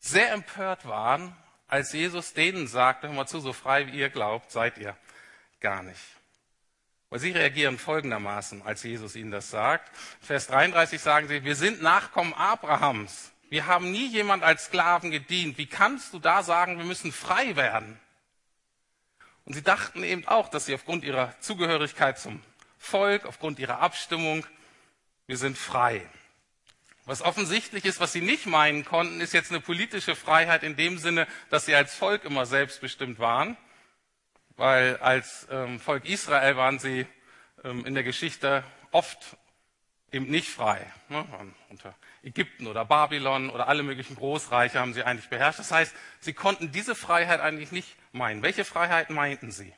sehr 0.00 0.32
empört 0.32 0.86
waren, 0.86 1.34
als 1.66 1.94
Jesus 1.94 2.34
denen 2.34 2.66
sagte, 2.66 3.08
hör 3.08 3.14
mal 3.14 3.26
zu, 3.26 3.40
so 3.40 3.54
frei 3.54 3.86
wie 3.86 3.98
ihr 3.98 4.10
glaubt, 4.10 4.50
seid 4.50 4.76
ihr 4.76 4.94
gar 5.60 5.82
nicht. 5.82 6.02
Weil 7.08 7.20
sie 7.20 7.30
reagieren 7.30 7.78
folgendermaßen, 7.78 8.60
als 8.60 8.82
Jesus 8.82 9.16
ihnen 9.16 9.30
das 9.30 9.48
sagt. 9.48 9.90
Vers 10.20 10.48
33 10.48 11.00
sagen 11.00 11.28
sie, 11.28 11.42
wir 11.42 11.56
sind 11.56 11.80
Nachkommen 11.80 12.34
Abrahams. 12.34 13.32
Wir 13.48 13.64
haben 13.66 13.90
nie 13.90 14.08
jemand 14.08 14.42
als 14.42 14.66
Sklaven 14.66 15.10
gedient. 15.10 15.56
Wie 15.56 15.66
kannst 15.66 16.12
du 16.12 16.18
da 16.18 16.42
sagen, 16.42 16.76
wir 16.76 16.84
müssen 16.84 17.12
frei 17.12 17.56
werden? 17.56 17.98
Und 19.46 19.54
sie 19.54 19.62
dachten 19.62 20.02
eben 20.02 20.28
auch, 20.28 20.50
dass 20.50 20.66
sie 20.66 20.74
aufgrund 20.74 21.02
ihrer 21.02 21.34
Zugehörigkeit 21.40 22.18
zum 22.18 22.42
Volk, 22.84 23.24
aufgrund 23.24 23.58
ihrer 23.58 23.80
Abstimmung, 23.80 24.46
wir 25.26 25.36
sind 25.36 25.56
frei. 25.56 26.06
Was 27.06 27.22
offensichtlich 27.22 27.84
ist, 27.84 28.00
was 28.00 28.12
sie 28.12 28.20
nicht 28.20 28.46
meinen 28.46 28.84
konnten, 28.84 29.20
ist 29.20 29.34
jetzt 29.34 29.50
eine 29.50 29.60
politische 29.60 30.16
Freiheit 30.16 30.62
in 30.62 30.76
dem 30.76 30.98
Sinne, 30.98 31.26
dass 31.50 31.66
sie 31.66 31.74
als 31.74 31.94
Volk 31.94 32.24
immer 32.24 32.46
selbstbestimmt 32.46 33.18
waren, 33.18 33.56
weil 34.56 34.96
als 34.98 35.46
ähm, 35.50 35.80
Volk 35.80 36.04
Israel 36.06 36.56
waren 36.56 36.78
sie 36.78 37.06
ähm, 37.62 37.84
in 37.84 37.94
der 37.94 38.04
Geschichte 38.04 38.64
oft 38.90 39.36
eben 40.12 40.26
nicht 40.26 40.48
frei. 40.48 40.86
Ne? 41.08 41.26
Unter 41.68 41.94
Ägypten 42.22 42.66
oder 42.66 42.84
Babylon 42.84 43.50
oder 43.50 43.68
alle 43.68 43.82
möglichen 43.82 44.14
Großreiche 44.14 44.78
haben 44.78 44.94
sie 44.94 45.02
eigentlich 45.02 45.28
beherrscht. 45.28 45.58
Das 45.58 45.72
heißt, 45.72 45.94
sie 46.20 46.32
konnten 46.32 46.72
diese 46.72 46.94
Freiheit 46.94 47.40
eigentlich 47.40 47.72
nicht 47.72 47.96
meinen. 48.12 48.42
Welche 48.42 48.64
Freiheit 48.64 49.10
meinten 49.10 49.50
sie? 49.50 49.74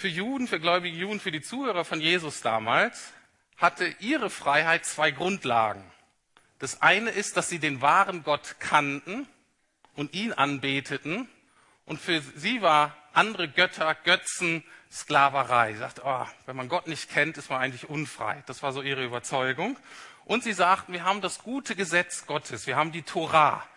Für 0.00 0.08
Juden, 0.08 0.48
für 0.48 0.58
gläubige 0.58 0.96
Juden, 0.96 1.20
für 1.20 1.30
die 1.30 1.42
Zuhörer 1.42 1.84
von 1.84 2.00
Jesus 2.00 2.40
damals 2.40 3.12
hatte 3.58 3.84
ihre 3.98 4.30
Freiheit 4.30 4.86
zwei 4.86 5.10
Grundlagen. 5.10 5.84
Das 6.58 6.80
eine 6.80 7.10
ist, 7.10 7.36
dass 7.36 7.50
sie 7.50 7.58
den 7.58 7.82
wahren 7.82 8.22
Gott 8.22 8.56
kannten 8.60 9.28
und 9.96 10.14
ihn 10.14 10.32
anbeteten 10.32 11.28
und 11.84 12.00
für 12.00 12.22
sie 12.34 12.62
war 12.62 12.96
andere 13.12 13.46
Götter, 13.46 13.94
Götzen, 13.94 14.64
Sklaverei. 14.90 15.74
Sie 15.74 15.80
sagt, 15.80 16.00
oh, 16.02 16.26
wenn 16.46 16.56
man 16.56 16.70
Gott 16.70 16.86
nicht 16.86 17.10
kennt, 17.10 17.36
ist 17.36 17.50
man 17.50 17.60
eigentlich 17.60 17.90
unfrei. 17.90 18.42
Das 18.46 18.62
war 18.62 18.72
so 18.72 18.80
ihre 18.80 19.04
Überzeugung. 19.04 19.76
Und 20.24 20.44
sie 20.44 20.54
sagten, 20.54 20.94
wir 20.94 21.04
haben 21.04 21.20
das 21.20 21.40
gute 21.40 21.76
Gesetz 21.76 22.24
Gottes, 22.24 22.66
wir 22.66 22.76
haben 22.76 22.92
die 22.92 23.02
Torah, 23.02 23.68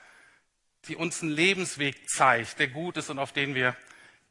die 0.88 0.96
uns 0.96 1.22
einen 1.22 1.32
Lebensweg 1.32 2.10
zeigt, 2.10 2.60
der 2.60 2.70
gut 2.70 2.96
ist 2.96 3.10
und 3.10 3.20
auf 3.20 3.34
den 3.34 3.56
wir 3.56 3.76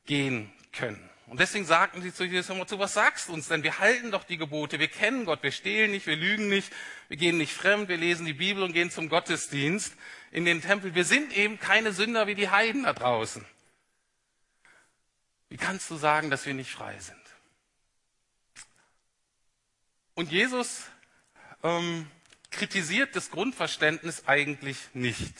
gehen 0.07 0.51
können. 0.73 1.12
Und 1.27 1.41
deswegen 1.41 1.65
sagten 1.65 2.03
sie 2.03 2.13
zu 2.13 2.25
Jesus 2.25 2.51
immer 2.51 2.67
zu, 2.67 2.79
was 2.79 2.95
sagst 2.95 3.29
du 3.29 3.33
uns 3.33 3.49
denn? 3.49 3.63
Wir 3.63 3.79
halten 3.79 4.11
doch 4.11 4.25
die 4.25 4.37
Gebote, 4.37 4.79
wir 4.79 4.89
kennen 4.89 5.25
Gott, 5.25 5.43
wir 5.43 5.53
stehlen 5.53 5.91
nicht, 5.91 6.07
wir 6.07 6.17
lügen 6.17 6.49
nicht, 6.49 6.73
wir 7.09 7.17
gehen 7.17 7.39
nicht 7.39 7.53
fremd, 7.53 7.89
wir 7.89 7.97
lesen 7.97 8.27
die 8.27 8.35
Bibel 8.35 8.63
und 8.63 8.73
gehen 8.73 8.91
zum 8.91 9.09
Gottesdienst 9.09 9.95
in 10.31 10.45
den 10.45 10.61
Tempel. 10.61 10.95
Wir 10.95 11.05
sind 11.05 11.35
eben 11.37 11.59
keine 11.59 11.93
Sünder 11.93 12.27
wie 12.27 12.35
die 12.35 12.51
Heiden 12.51 12.83
da 12.83 12.93
draußen. 12.93 13.45
Wie 15.49 15.57
kannst 15.57 15.91
du 15.91 15.97
sagen, 15.97 16.31
dass 16.31 16.45
wir 16.45 16.55
nicht 16.55 16.71
frei 16.71 16.99
sind? 16.99 17.17
Und 20.15 20.31
Jesus 20.31 20.85
ähm, 21.63 22.11
kritisiert 22.51 23.17
das 23.17 23.31
Grundverständnis 23.31 24.25
eigentlich 24.27 24.79
nicht. 24.95 25.35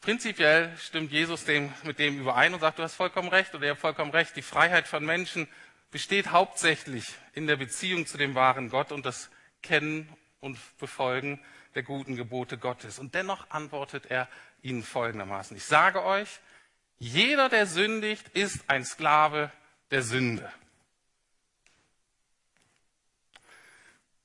Prinzipiell 0.00 0.74
stimmt 0.78 1.12
Jesus 1.12 1.44
dem, 1.44 1.72
mit 1.82 1.98
dem 1.98 2.18
überein 2.18 2.54
und 2.54 2.60
sagt, 2.60 2.78
du 2.78 2.82
hast 2.82 2.94
vollkommen 2.94 3.28
recht 3.28 3.54
oder 3.54 3.64
ihr 3.64 3.70
habt 3.72 3.80
vollkommen 3.80 4.10
recht. 4.10 4.34
Die 4.34 4.42
Freiheit 4.42 4.88
von 4.88 5.04
Menschen 5.04 5.46
besteht 5.90 6.30
hauptsächlich 6.30 7.06
in 7.34 7.46
der 7.46 7.56
Beziehung 7.56 8.06
zu 8.06 8.16
dem 8.16 8.34
wahren 8.34 8.70
Gott 8.70 8.92
und 8.92 9.04
das 9.04 9.30
Kennen 9.62 10.08
und 10.40 10.58
Befolgen 10.78 11.38
der 11.74 11.82
guten 11.82 12.16
Gebote 12.16 12.56
Gottes. 12.56 12.98
Und 12.98 13.14
dennoch 13.14 13.50
antwortet 13.50 14.06
er 14.06 14.28
ihnen 14.62 14.82
folgendermaßen. 14.82 15.56
Ich 15.56 15.64
sage 15.64 16.02
euch, 16.02 16.40
jeder, 16.98 17.48
der 17.48 17.66
sündigt, 17.66 18.28
ist 18.30 18.68
ein 18.68 18.84
Sklave 18.84 19.52
der 19.90 20.02
Sünde. 20.02 20.50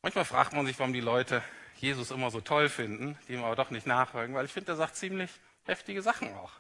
Manchmal 0.02 0.26
fragt 0.26 0.54
man 0.54 0.66
sich, 0.66 0.78
warum 0.80 0.94
die 0.94 1.02
Leute 1.02 1.44
Jesus 1.78 2.12
immer 2.12 2.32
so 2.32 2.40
toll 2.40 2.70
finden, 2.70 3.18
die 3.28 3.34
ihm 3.34 3.44
aber 3.44 3.56
doch 3.56 3.72
nicht 3.72 3.88
nachfolgen, 3.88 4.36
weil 4.36 4.46
ich 4.46 4.52
finde, 4.52 4.72
er 4.72 4.76
sagt 4.78 4.96
ziemlich 4.96 5.32
heftige 5.66 6.02
Sachen 6.02 6.34
auch. 6.36 6.52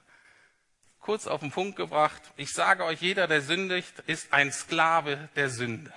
Kurz 0.99 1.27
auf 1.27 1.41
den 1.41 1.51
Punkt 1.51 1.75
gebracht, 1.75 2.21
ich 2.35 2.51
sage 2.51 2.83
euch, 2.83 3.01
jeder, 3.01 3.27
der 3.27 3.41
sündigt, 3.41 3.99
ist 4.07 4.33
ein 4.33 4.51
Sklave 4.51 5.29
der 5.35 5.49
Sünde. 5.49 5.93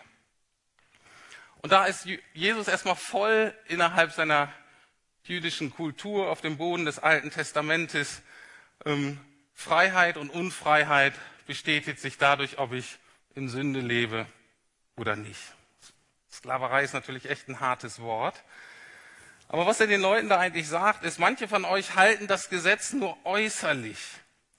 Und 1.63 1.73
da 1.73 1.87
ist 1.87 2.07
Jesus 2.35 2.69
erstmal 2.69 2.97
voll 2.97 3.55
innerhalb 3.67 4.13
seiner 4.13 4.53
jüdischen 5.25 5.71
Kultur 5.71 6.31
auf 6.31 6.41
dem 6.41 6.57
Boden 6.57 6.85
des 6.85 6.99
Alten 6.99 7.31
Testamentes. 7.31 8.23
Ähm, 8.85 9.19
Freiheit 9.55 10.17
und 10.17 10.31
Unfreiheit 10.31 11.15
bestätigt 11.47 12.01
sich 12.01 12.19
dadurch, 12.19 12.59
ob 12.59 12.73
ich 12.73 12.99
in 13.35 13.49
Sünde 13.49 13.81
lebe 13.81 14.27
oder 14.97 15.17
nicht. 15.17 15.41
Sklaverei 16.31 16.85
ist 16.85 16.95
natürlich 16.95 17.29
echt 17.29 17.49
ein 17.49 17.61
hartes 17.61 18.01
Wort. 18.01 18.43
Aber 19.49 19.67
was 19.67 19.81
er 19.81 19.87
den 19.87 20.03
Leuten 20.03 20.29
da 20.29 20.39
eigentlich 20.39 20.69
sagt, 20.69 21.05
ist, 21.05 21.19
manche 21.19 21.49
von 21.49 21.65
euch 21.65 21.95
halten 21.95 22.27
das 22.27 22.51
Gesetz 22.51 22.93
nur 22.93 23.17
äußerlich, 23.25 23.99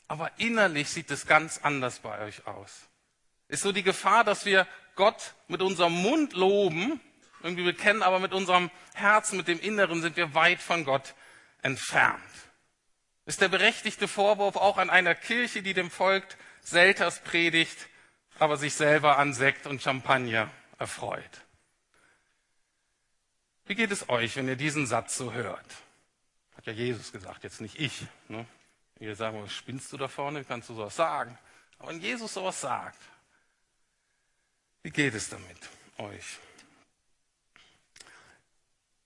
aber 0.07 0.31
innerlich 0.37 0.89
sieht 0.89 1.11
es 1.11 1.27
ganz 1.27 1.59
anders 1.61 1.99
bei 1.99 2.19
euch 2.25 2.47
aus. 2.47 2.89
Ist 3.47 3.61
so 3.61 3.71
die 3.71 3.83
Gefahr, 3.83 4.23
dass 4.23 4.45
wir 4.45 4.67
Gott 4.95 5.35
mit 5.47 5.61
unserem 5.61 5.93
Mund 5.93 6.33
loben, 6.33 6.99
irgendwie 7.43 7.63
bekennen, 7.63 8.03
aber 8.03 8.19
mit 8.19 8.33
unserem 8.33 8.71
Herzen, 8.95 9.37
mit 9.37 9.47
dem 9.47 9.59
Inneren 9.59 10.01
sind 10.01 10.17
wir 10.17 10.33
weit 10.33 10.59
von 10.59 10.83
Gott 10.83 11.13
entfernt. 11.61 12.19
Ist 13.25 13.41
der 13.41 13.47
berechtigte 13.47 14.07
Vorwurf 14.07 14.55
auch 14.55 14.77
an 14.77 14.89
einer 14.89 15.13
Kirche, 15.13 15.61
die 15.61 15.73
dem 15.73 15.91
Volk 15.91 16.25
Selters 16.61 17.19
predigt, 17.19 17.77
aber 18.39 18.57
sich 18.57 18.73
selber 18.73 19.17
an 19.17 19.33
Sekt 19.33 19.67
und 19.67 19.81
Champagner 19.81 20.49
erfreut. 20.79 21.45
Wie 23.69 23.75
geht 23.75 23.91
es 23.91 24.09
euch, 24.09 24.35
wenn 24.35 24.47
ihr 24.47 24.55
diesen 24.55 24.87
Satz 24.87 25.15
so 25.15 25.31
hört? 25.31 25.75
Hat 26.57 26.65
ja 26.65 26.73
Jesus 26.73 27.11
gesagt, 27.11 27.43
jetzt 27.43 27.61
nicht 27.61 27.79
ich. 27.79 28.01
Ne? 28.27 28.43
Ihr 28.99 29.15
sagt, 29.15 29.37
was 29.37 29.53
spinnst 29.53 29.93
du 29.93 29.97
da 29.97 30.07
vorne? 30.07 30.43
Kannst 30.43 30.69
du 30.69 30.73
sowas 30.73 30.95
sagen? 30.95 31.37
Aber 31.77 31.89
wenn 31.89 32.01
Jesus 32.01 32.33
sowas 32.33 32.59
sagt, 32.59 32.97
wie 34.81 34.89
geht 34.89 35.13
es 35.13 35.29
damit 35.29 35.69
euch? 35.99 36.39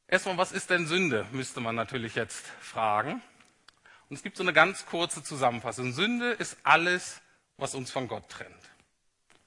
Erstmal, 0.08 0.38
was 0.38 0.54
ist 0.54 0.70
denn 0.70 0.88
Sünde? 0.88 1.28
Müsste 1.34 1.60
man 1.60 1.76
natürlich 1.76 2.16
jetzt 2.16 2.46
fragen. 2.62 3.22
Und 4.08 4.16
es 4.16 4.24
gibt 4.24 4.38
so 4.38 4.44
eine 4.44 4.54
ganz 4.54 4.86
kurze 4.86 5.22
Zusammenfassung. 5.22 5.92
Sünde 5.92 6.32
ist 6.32 6.56
alles, 6.64 7.20
was 7.58 7.76
uns 7.76 7.92
von 7.92 8.08
Gott 8.08 8.30
trennt. 8.30 8.72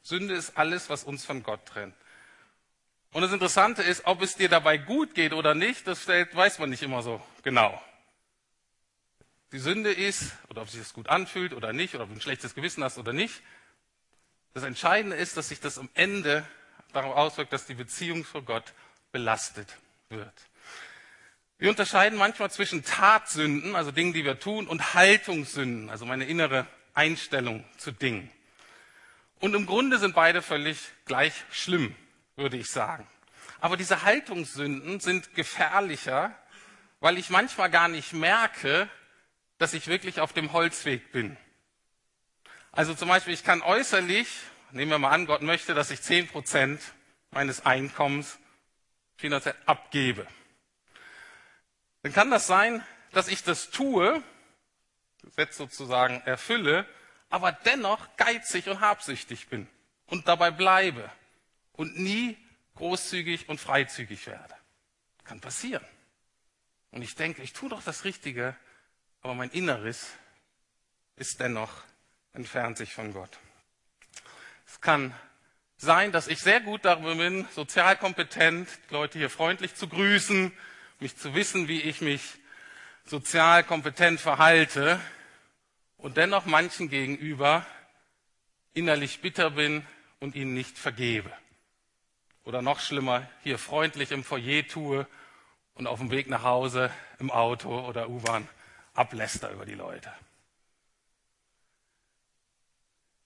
Sünde 0.03 0.35
ist 0.35 0.59
alles, 0.59 0.91
was 0.91 1.05
uns 1.05 1.25
von 1.25 1.43
Gott 1.43 1.65
trennt. 1.65 1.95
Und 3.17 3.23
das 3.23 3.33
Interessante 3.33 3.83
ist, 3.83 4.05
ob 4.05 4.21
es 4.21 4.37
dir 4.37 4.51
dabei 4.51 4.77
gut 4.77 5.15
geht 5.15 5.33
oder 5.33 5.55
nicht, 5.55 5.87
das 5.87 6.07
weiß 6.07 6.59
man 6.59 6.69
nicht 6.69 6.83
immer 6.83 7.03
so 7.03 7.19
genau. 7.43 7.83
Die 9.53 9.59
Sünde 9.59 9.91
ist, 9.91 10.33
oder 10.51 10.61
ob 10.61 10.69
sich 10.69 10.81
das 10.81 10.93
gut 10.93 11.09
anfühlt 11.09 11.55
oder 11.55 11.73
nicht, 11.73 11.95
oder 11.95 12.05
ob 12.05 12.11
du 12.11 12.17
ein 12.17 12.21
schlechtes 12.21 12.55
Gewissen 12.55 12.85
hast 12.85 12.99
oder 12.99 13.15
nicht. 13.15 13.41
Das 14.53 14.65
Entscheidende 14.65 15.17
ist, 15.17 15.39
dass 15.39 15.49
sich 15.49 15.61
das 15.61 15.79
am 15.79 15.89
Ende 15.95 16.47
darauf 16.93 17.17
auswirkt, 17.17 17.55
dass 17.55 17.65
die 17.65 17.73
Beziehung 17.73 18.27
zu 18.27 18.43
Gott 18.43 18.75
belastet 19.13 19.79
wird. 20.11 20.35
Wir 21.57 21.71
unterscheiden 21.71 22.19
manchmal 22.19 22.51
zwischen 22.51 22.85
Tatsünden, 22.85 23.77
also 23.77 23.93
Dingen, 23.93 24.13
die 24.13 24.27
wir 24.27 24.41
tun, 24.41 24.67
und 24.67 24.93
Haltungssünden, 24.93 25.89
also 25.89 26.05
meine 26.05 26.27
innere 26.27 26.67
Einstellung 26.93 27.65
zu 27.79 27.93
Dingen. 27.93 28.31
Und 29.41 29.55
im 29.55 29.65
Grunde 29.65 29.99
sind 29.99 30.15
beide 30.15 30.43
völlig 30.43 30.77
gleich 31.07 31.33
schlimm 31.51 31.97
würde 32.37 32.57
ich 32.57 32.71
sagen. 32.71 33.07
Aber 33.61 33.77
diese 33.77 34.03
Haltungssünden 34.03 35.01
sind 35.01 35.35
gefährlicher, 35.35 36.37
weil 37.01 37.19
ich 37.19 37.31
manchmal 37.31 37.71
gar 37.71 37.89
nicht 37.89 38.13
merke, 38.13 38.89
dass 39.59 39.73
ich 39.73 39.87
wirklich 39.89 40.21
auf 40.21 40.33
dem 40.33 40.53
Holzweg 40.53 41.13
bin. 41.13 41.37
Also 42.73 42.95
zum 42.95 43.09
Beispiel, 43.09 43.33
ich 43.33 43.45
kann 43.45 43.63
äußerlich, 43.63 44.29
nehmen 44.71 44.91
wir 44.91 44.99
mal 44.99 45.11
an, 45.11 45.27
Gott 45.27 45.43
möchte, 45.43 45.75
dass 45.75 45.91
ich 45.91 46.03
zehn 46.03 46.29
Prozent 46.29 46.81
meines 47.31 47.65
Einkommens 47.65 48.39
finanziell 49.17 49.55
abgebe. 49.65 50.27
Dann 52.03 52.13
kann 52.13 52.31
das 52.31 52.47
sein, 52.47 52.85
dass 53.13 53.29
ich 53.29 53.43
das 53.43 53.71
tue, 53.71 54.23
Gesetz 55.23 55.57
sozusagen 55.57 56.21
erfülle, 56.27 56.87
aber 57.31 57.51
dennoch 57.53 58.17
geizig 58.17 58.69
und 58.69 58.81
habsüchtig 58.81 59.49
bin 59.49 59.67
und 60.07 60.29
dabei 60.29 60.51
bleibe 60.51 61.11
und 61.77 61.99
nie 61.99 62.37
großzügig 62.75 63.49
und 63.49 63.61
freizügig 63.61 64.27
werde. 64.27 64.55
Kann 65.25 65.41
passieren. 65.41 65.85
Und 66.91 67.03
ich 67.03 67.15
denke, 67.15 67.43
ich 67.43 67.53
tue 67.53 67.69
doch 67.69 67.83
das 67.83 68.05
Richtige, 68.05 68.57
aber 69.23 69.35
mein 69.35 69.51
Inneres 69.51 70.09
ist 71.17 71.41
dennoch 71.41 71.83
entfernt 72.33 72.77
sich 72.77 72.93
von 72.93 73.13
Gott. 73.13 73.39
Es 74.67 74.81
kann 74.81 75.15
sein, 75.79 76.13
dass 76.13 76.29
ich 76.29 76.41
sehr 76.41 76.61
gut 76.61 76.85
darüber 76.85 77.15
bin, 77.15 77.47
sozial 77.55 77.97
kompetent, 77.97 78.69
Leute 78.91 79.19
hier 79.19 79.31
freundlich 79.31 79.75
zu 79.75 79.89
grüßen, 79.89 80.53
mich 81.01 81.17
zu 81.17 81.35
wissen, 81.35 81.69
wie 81.69 81.83
ich 81.83 82.01
mich 82.01 82.23
sozial 83.05 83.65
kompetent 83.65 84.21
verhalte 84.21 85.01
und 85.97 86.17
dennoch 86.17 86.47
manchen 86.47 86.89
gegenüber 86.89 87.67
innerlich 88.75 89.21
bitter 89.21 89.51
bin 89.51 89.87
und 90.21 90.35
ihnen 90.35 90.55
nicht 90.55 90.79
vergebe. 90.79 91.33
Oder 92.47 92.63
noch 92.63 92.79
schlimmer, 92.79 93.29
hier 93.43 93.59
freundlich 93.59 94.13
im 94.13 94.23
Foyer 94.23 94.65
tue 94.69 95.09
und 95.75 95.89
auf 95.89 95.99
dem 95.99 96.13
Weg 96.13 96.29
nach 96.29 96.45
Hause 96.45 96.93
im 97.19 97.33
Auto 97.33 97.81
oder 97.81 98.09
U-Bahn 98.09 98.49
abläster 98.95 99.51
über 99.51 99.67
die 99.67 99.75
Leute. 99.75 100.13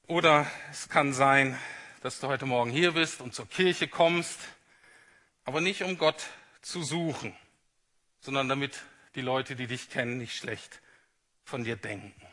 Oder 0.07 0.51
es 0.71 0.89
kann 0.89 1.13
sein, 1.13 1.59
dass 2.01 2.19
du 2.19 2.29
heute 2.29 2.47
Morgen 2.47 2.71
hier 2.71 2.93
bist 2.93 3.21
und 3.21 3.35
zur 3.35 3.47
Kirche 3.47 3.89
kommst, 3.89 4.39
aber 5.45 5.61
nicht 5.61 5.83
um 5.83 5.99
Gott 5.99 6.25
zu 6.63 6.83
suchen, 6.83 7.37
sondern 8.21 8.49
damit 8.49 8.81
die 9.17 9.21
Leute, 9.21 9.55
die 9.55 9.67
dich 9.67 9.91
kennen, 9.91 10.17
nicht 10.17 10.35
schlecht 10.35 10.81
von 11.45 11.63
dir 11.63 11.77
denken. 11.77 12.27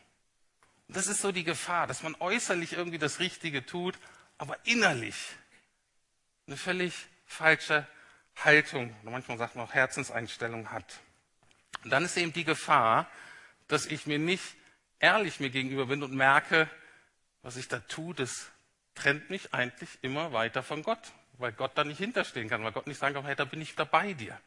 Und 0.87 0.95
das 0.95 1.07
ist 1.07 1.19
so 1.19 1.33
die 1.33 1.43
Gefahr, 1.43 1.85
dass 1.85 2.01
man 2.01 2.15
äußerlich 2.15 2.71
irgendwie 2.71 2.97
das 2.97 3.19
Richtige 3.19 3.65
tut, 3.65 3.99
aber 4.37 4.55
innerlich 4.63 5.17
eine 6.47 6.57
völlig 6.57 7.07
falsche 7.25 7.85
Haltung, 8.43 8.95
oder 9.01 9.11
manchmal 9.11 9.37
sagt 9.37 9.55
man 9.55 9.65
auch 9.65 9.73
Herzenseinstellung 9.73 10.71
hat. 10.71 10.99
Und 11.83 11.91
dann 11.91 12.05
ist 12.05 12.17
eben 12.17 12.33
die 12.33 12.43
Gefahr, 12.43 13.09
dass 13.67 13.85
ich 13.85 14.07
mir 14.07 14.19
nicht 14.19 14.43
ehrlich 14.99 15.39
mir 15.39 15.49
gegenüber 15.49 15.87
bin 15.87 16.03
und 16.03 16.13
merke, 16.13 16.69
was 17.41 17.57
ich 17.57 17.67
da 17.67 17.79
tue, 17.79 18.15
das 18.15 18.49
trennt 18.95 19.29
mich 19.29 19.53
eigentlich 19.53 19.89
immer 20.01 20.33
weiter 20.33 20.63
von 20.63 20.83
Gott, 20.83 21.11
weil 21.33 21.51
Gott 21.51 21.71
da 21.75 21.83
nicht 21.83 21.99
hinterstehen 21.99 22.49
kann, 22.49 22.63
weil 22.63 22.71
Gott 22.71 22.87
nicht 22.87 22.97
sagen 22.97 23.13
kann, 23.15 23.25
hey, 23.25 23.35
da 23.35 23.45
bin 23.45 23.61
ich 23.61 23.75
da 23.75 23.83
bei 23.83 24.13
dir. 24.13 24.39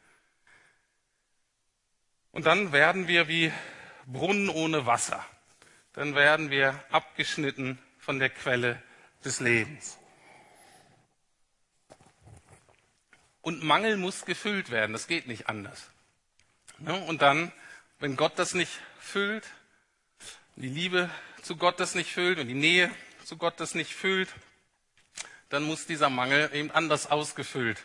Und 2.31 2.45
dann 2.45 2.71
werden 2.71 3.07
wir 3.07 3.27
wie 3.27 3.51
Brunnen 4.05 4.49
ohne 4.49 4.85
Wasser. 4.85 5.25
Dann 5.93 6.15
werden 6.15 6.49
wir 6.49 6.81
abgeschnitten 6.89 7.77
von 7.99 8.19
der 8.19 8.29
Quelle 8.29 8.81
des 9.23 9.39
Lebens. 9.39 10.00
Und 13.41 13.63
Mangel 13.63 13.97
muss 13.97 14.25
gefüllt 14.25 14.69
werden, 14.69 14.93
das 14.93 15.07
geht 15.07 15.27
nicht 15.27 15.47
anders. 15.49 15.89
Und 17.07 17.21
dann, 17.21 17.51
wenn 17.99 18.15
Gott 18.15 18.33
das 18.37 18.53
nicht 18.53 18.71
füllt, 18.99 19.47
die 20.55 20.69
Liebe 20.69 21.09
zu 21.41 21.55
Gott 21.55 21.79
das 21.79 21.95
nicht 21.95 22.11
füllt 22.11 22.39
und 22.39 22.47
die 22.47 22.53
Nähe 22.53 22.91
zu 23.25 23.37
Gott 23.37 23.59
das 23.59 23.75
nicht 23.75 23.93
füllt, 23.93 24.29
dann 25.49 25.63
muss 25.63 25.85
dieser 25.85 26.09
Mangel 26.09 26.49
eben 26.53 26.71
anders 26.71 27.09
ausgefüllt 27.09 27.83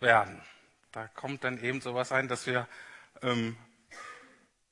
werden. 0.00 0.42
Da 0.92 1.08
kommt 1.08 1.44
dann 1.44 1.62
eben 1.62 1.80
sowas 1.80 2.12
ein, 2.12 2.28
dass 2.28 2.46
wir 2.46 2.68
ähm, 3.22 3.56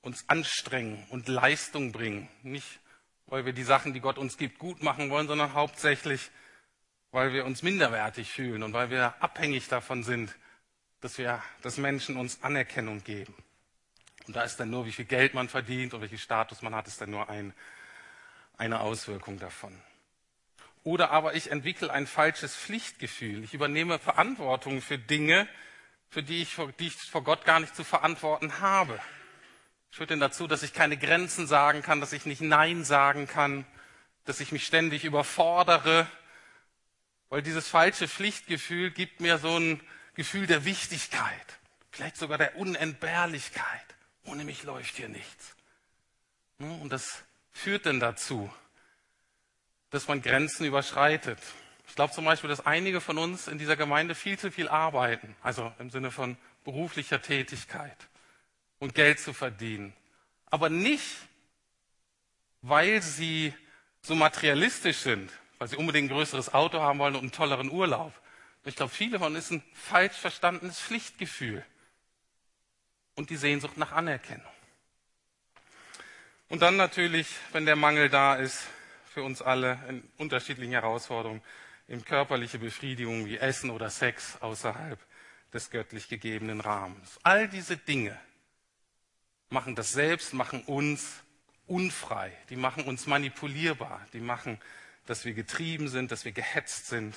uns 0.00 0.28
anstrengen 0.28 1.04
und 1.10 1.28
Leistung 1.28 1.92
bringen. 1.92 2.28
Nicht, 2.42 2.80
weil 3.26 3.44
wir 3.44 3.52
die 3.52 3.64
Sachen, 3.64 3.92
die 3.92 4.00
Gott 4.00 4.18
uns 4.18 4.36
gibt, 4.36 4.58
gut 4.58 4.82
machen 4.82 5.10
wollen, 5.10 5.28
sondern 5.28 5.54
hauptsächlich, 5.54 6.30
weil 7.10 7.32
wir 7.32 7.44
uns 7.44 7.62
minderwertig 7.62 8.30
fühlen 8.30 8.62
und 8.62 8.72
weil 8.72 8.90
wir 8.90 9.14
abhängig 9.22 9.68
davon 9.68 10.02
sind, 10.02 10.34
dass 11.00 11.18
wir, 11.18 11.42
dass 11.62 11.76
Menschen 11.76 12.16
uns 12.16 12.42
Anerkennung 12.42 13.02
geben. 13.04 13.34
Und 14.26 14.34
da 14.34 14.42
ist 14.42 14.58
dann 14.58 14.70
nur, 14.70 14.86
wie 14.86 14.92
viel 14.92 15.04
Geld 15.04 15.34
man 15.34 15.48
verdient 15.48 15.94
und 15.94 16.00
welchen 16.00 16.18
Status 16.18 16.62
man 16.62 16.74
hat, 16.74 16.88
ist 16.88 17.00
dann 17.00 17.10
nur 17.10 17.28
ein, 17.28 17.54
eine 18.56 18.80
Auswirkung 18.80 19.38
davon. 19.38 19.80
Oder 20.82 21.10
aber 21.10 21.34
ich 21.34 21.50
entwickle 21.50 21.92
ein 21.92 22.06
falsches 22.06 22.56
Pflichtgefühl. 22.56 23.44
Ich 23.44 23.54
übernehme 23.54 23.98
Verantwortung 23.98 24.80
für 24.80 24.98
Dinge, 24.98 25.48
für 26.08 26.22
die 26.22 26.42
ich, 26.42 26.56
die 26.78 26.86
ich 26.86 26.96
vor 26.96 27.24
Gott 27.24 27.44
gar 27.44 27.60
nicht 27.60 27.74
zu 27.74 27.84
verantworten 27.84 28.60
habe. 28.60 29.00
Führt 29.90 30.10
denn 30.10 30.20
dazu, 30.20 30.46
dass 30.46 30.62
ich 30.62 30.72
keine 30.72 30.96
Grenzen 30.96 31.46
sagen 31.46 31.82
kann, 31.82 32.00
dass 32.00 32.12
ich 32.12 32.26
nicht 32.26 32.40
Nein 32.40 32.84
sagen 32.84 33.26
kann, 33.26 33.64
dass 34.24 34.40
ich 34.40 34.52
mich 34.52 34.66
ständig 34.66 35.04
überfordere, 35.04 36.06
weil 37.28 37.42
dieses 37.42 37.68
falsche 37.68 38.08
Pflichtgefühl 38.08 38.90
gibt 38.90 39.20
mir 39.20 39.38
so 39.38 39.58
ein 39.58 39.80
Gefühl 40.14 40.46
der 40.46 40.64
Wichtigkeit, 40.64 41.58
vielleicht 41.90 42.16
sogar 42.16 42.38
der 42.38 42.56
Unentbehrlichkeit. 42.56 43.84
Ohne 44.24 44.44
mich 44.44 44.62
läuft 44.64 44.96
hier 44.96 45.08
nichts. 45.08 45.54
Und 46.58 46.90
das 46.90 47.22
führt 47.52 47.86
denn 47.86 48.00
dazu, 48.00 48.52
dass 49.90 50.08
man 50.08 50.22
Grenzen 50.22 50.66
überschreitet. 50.66 51.38
Ich 51.88 51.94
glaube 51.94 52.12
zum 52.12 52.24
Beispiel, 52.24 52.48
dass 52.48 52.66
einige 52.66 53.00
von 53.00 53.18
uns 53.18 53.46
in 53.46 53.58
dieser 53.58 53.76
Gemeinde 53.76 54.14
viel 54.14 54.38
zu 54.38 54.50
viel 54.50 54.68
arbeiten, 54.68 55.36
also 55.42 55.72
im 55.78 55.90
Sinne 55.90 56.10
von 56.10 56.36
beruflicher 56.64 57.22
Tätigkeit 57.22 57.96
und 58.78 58.94
Geld 58.94 59.20
zu 59.20 59.32
verdienen. 59.32 59.92
Aber 60.46 60.68
nicht, 60.68 61.16
weil 62.62 63.02
sie 63.02 63.54
so 64.02 64.14
materialistisch 64.14 64.98
sind, 64.98 65.30
weil 65.58 65.68
sie 65.68 65.76
unbedingt 65.76 66.10
ein 66.10 66.14
größeres 66.14 66.52
Auto 66.54 66.80
haben 66.80 66.98
wollen 66.98 67.14
und 67.14 67.20
einen 67.22 67.32
tolleren 67.32 67.70
Urlaub. 67.70 68.12
Ich 68.64 68.76
glaube, 68.76 68.92
viele 68.92 69.18
von 69.18 69.34
uns 69.34 69.50
ein 69.50 69.62
falsch 69.74 70.16
verstandenes 70.16 70.80
Pflichtgefühl 70.80 71.64
und 73.14 73.30
die 73.30 73.36
Sehnsucht 73.36 73.76
nach 73.76 73.92
Anerkennung. 73.92 74.46
Und 76.48 76.62
dann 76.62 76.76
natürlich, 76.76 77.28
wenn 77.52 77.66
der 77.66 77.76
Mangel 77.76 78.08
da 78.08 78.34
ist, 78.34 78.64
für 79.12 79.22
uns 79.22 79.40
alle 79.40 79.78
in 79.88 80.08
unterschiedlichen 80.18 80.72
Herausforderungen, 80.72 81.42
in 81.88 82.04
körperliche 82.04 82.58
Befriedigung 82.58 83.26
wie 83.26 83.38
Essen 83.38 83.70
oder 83.70 83.90
Sex 83.90 84.36
außerhalb 84.40 84.98
des 85.52 85.70
göttlich 85.70 86.08
gegebenen 86.08 86.60
Rahmens. 86.60 87.18
All 87.22 87.48
diese 87.48 87.76
Dinge 87.76 88.18
machen 89.48 89.74
das 89.74 89.92
selbst, 89.92 90.34
machen 90.34 90.62
uns 90.64 91.22
unfrei, 91.66 92.32
die 92.50 92.56
machen 92.56 92.84
uns 92.84 93.06
manipulierbar, 93.06 94.04
die 94.12 94.20
machen, 94.20 94.60
dass 95.06 95.24
wir 95.24 95.34
getrieben 95.34 95.88
sind, 95.88 96.12
dass 96.12 96.24
wir 96.24 96.32
gehetzt 96.32 96.86
sind 96.86 97.14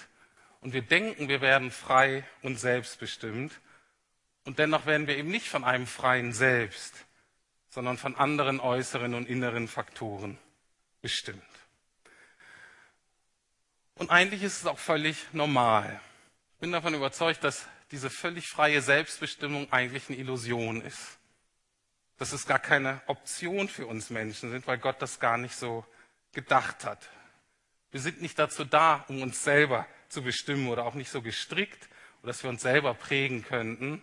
und 0.62 0.74
wir 0.74 0.82
denken, 0.82 1.28
wir 1.28 1.42
werden 1.42 1.72
frei 1.72 2.24
und 2.42 2.60
selbstbestimmt 2.60 3.60
und 4.46 4.60
dennoch 4.60 4.86
werden 4.86 5.08
wir 5.08 5.18
eben 5.18 5.30
nicht 5.30 5.48
von 5.48 5.64
einem 5.64 5.88
freien 5.88 6.34
Selbst, 6.34 6.94
sondern 7.70 7.98
von 7.98 8.16
anderen 8.16 8.60
äußeren 8.60 9.14
und 9.14 9.28
inneren 9.28 9.68
Faktoren 9.68 10.38
bestimmt. 11.02 11.42
Und 13.96 14.10
eigentlich 14.10 14.44
ist 14.44 14.60
es 14.60 14.66
auch 14.66 14.80
völlig 14.80 15.26
normal. 15.34 16.00
Ich 16.56 16.62
bin 16.62 16.72
davon 16.72 16.94
überzeugt, 16.94 17.44
dass 17.44 17.68
diese 17.92 18.10
völlig 18.10 18.48
freie 18.48 18.82
Selbstbestimmung 18.82 19.72
eigentlich 19.72 20.10
eine 20.10 20.18
Illusion 20.18 20.82
ist 20.82 21.20
dass 22.20 22.34
es 22.34 22.46
gar 22.46 22.60
keine 22.60 23.02
Option 23.08 23.70
für 23.70 23.88
uns 23.88 24.10
Menschen 24.10 24.52
sind, 24.52 24.68
weil 24.68 24.78
Gott 24.78 25.02
das 25.02 25.20
gar 25.20 25.38
nicht 25.38 25.56
so 25.56 25.86
gedacht 26.34 26.84
hat. 26.84 27.10
Wir 27.92 28.00
sind 28.00 28.22
nicht 28.22 28.38
dazu 28.38 28.66
da, 28.66 29.06
um 29.08 29.22
uns 29.22 29.44
selber 29.44 29.88
zu 30.10 30.22
bestimmen 30.22 30.68
oder 30.68 30.86
auch 30.86 30.94
nicht 30.94 31.10
so 31.10 31.22
gestrickt, 31.22 31.90
dass 32.24 32.44
wir 32.44 32.50
uns 32.50 32.62
selber 32.62 32.94
prägen 32.94 33.44
könnten, 33.44 34.02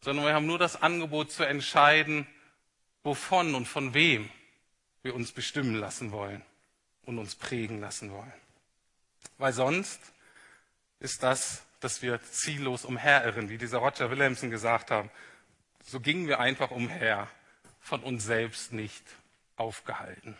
sondern 0.00 0.24
wir 0.24 0.34
haben 0.34 0.46
nur 0.46 0.58
das 0.58 0.80
Angebot 0.80 1.30
zu 1.30 1.44
entscheiden, 1.44 2.26
wovon 3.02 3.54
und 3.54 3.66
von 3.66 3.92
wem 3.94 4.30
wir 5.02 5.14
uns 5.14 5.32
bestimmen 5.32 5.74
lassen 5.74 6.12
wollen 6.12 6.42
und 7.02 7.18
uns 7.18 7.34
prägen 7.34 7.80
lassen 7.80 8.12
wollen. 8.12 8.32
Weil 9.38 9.52
sonst 9.52 10.00
ist 11.00 11.22
das, 11.22 11.64
dass 11.80 12.02
wir 12.02 12.22
ziellos 12.22 12.84
umherirren, 12.84 13.48
wie 13.48 13.58
dieser 13.58 13.78
Roger 13.78 14.10
Williamson 14.10 14.50
gesagt 14.50 14.90
haben. 14.90 15.10
So 15.84 15.98
gingen 15.98 16.28
wir 16.28 16.40
einfach 16.40 16.70
umher 16.70 17.28
von 17.80 18.02
uns 18.02 18.24
selbst 18.24 18.72
nicht 18.72 19.04
aufgehalten. 19.56 20.36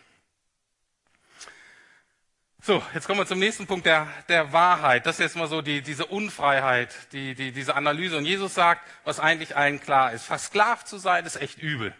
So, 2.63 2.83
jetzt 2.93 3.07
kommen 3.07 3.19
wir 3.19 3.25
zum 3.25 3.39
nächsten 3.39 3.65
Punkt 3.65 3.87
der, 3.87 4.07
der 4.29 4.53
Wahrheit. 4.53 5.07
Das 5.07 5.15
ist 5.15 5.21
jetzt 5.21 5.35
mal 5.35 5.47
so 5.47 5.63
die, 5.63 5.81
diese 5.81 6.05
Unfreiheit, 6.05 6.95
die, 7.11 7.33
die, 7.33 7.51
diese 7.51 7.75
Analyse. 7.75 8.17
Und 8.17 8.25
Jesus 8.25 8.53
sagt, 8.53 8.87
was 9.03 9.19
eigentlich 9.19 9.57
allen 9.57 9.81
klar 9.81 10.11
ist. 10.11 10.25
Versklavt 10.25 10.87
zu 10.87 10.99
sein, 10.99 11.25
ist 11.25 11.37
echt 11.37 11.57
übel. 11.57 11.95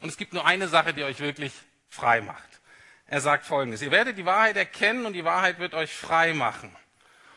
Und 0.00 0.10
es 0.10 0.18
gibt 0.18 0.34
nur 0.34 0.46
eine 0.46 0.68
Sache, 0.68 0.92
die 0.92 1.04
euch 1.04 1.20
wirklich 1.20 1.54
frei 1.88 2.20
macht. 2.20 2.60
Er 3.06 3.22
sagt 3.22 3.46
Folgendes. 3.46 3.80
Ihr 3.80 3.90
werdet 3.90 4.18
die 4.18 4.26
Wahrheit 4.26 4.56
erkennen 4.56 5.06
und 5.06 5.14
die 5.14 5.24
Wahrheit 5.24 5.58
wird 5.58 5.72
euch 5.72 5.94
frei 5.94 6.34
machen. 6.34 6.76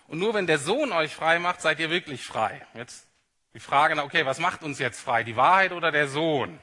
Und 0.08 0.20
nur 0.20 0.34
wenn 0.34 0.46
der 0.46 0.60
Sohn 0.60 0.92
euch 0.92 1.16
frei 1.16 1.40
macht, 1.40 1.62
seid 1.62 1.80
ihr 1.80 1.90
wirklich 1.90 2.26
frei. 2.26 2.62
Jetzt 2.74 3.08
die 3.54 3.62
Frage, 3.62 4.02
okay, 4.04 4.26
was 4.26 4.40
macht 4.40 4.62
uns 4.62 4.78
jetzt 4.78 5.00
frei? 5.00 5.24
Die 5.24 5.38
Wahrheit 5.38 5.72
oder 5.72 5.92
der 5.92 6.10
Sohn? 6.10 6.60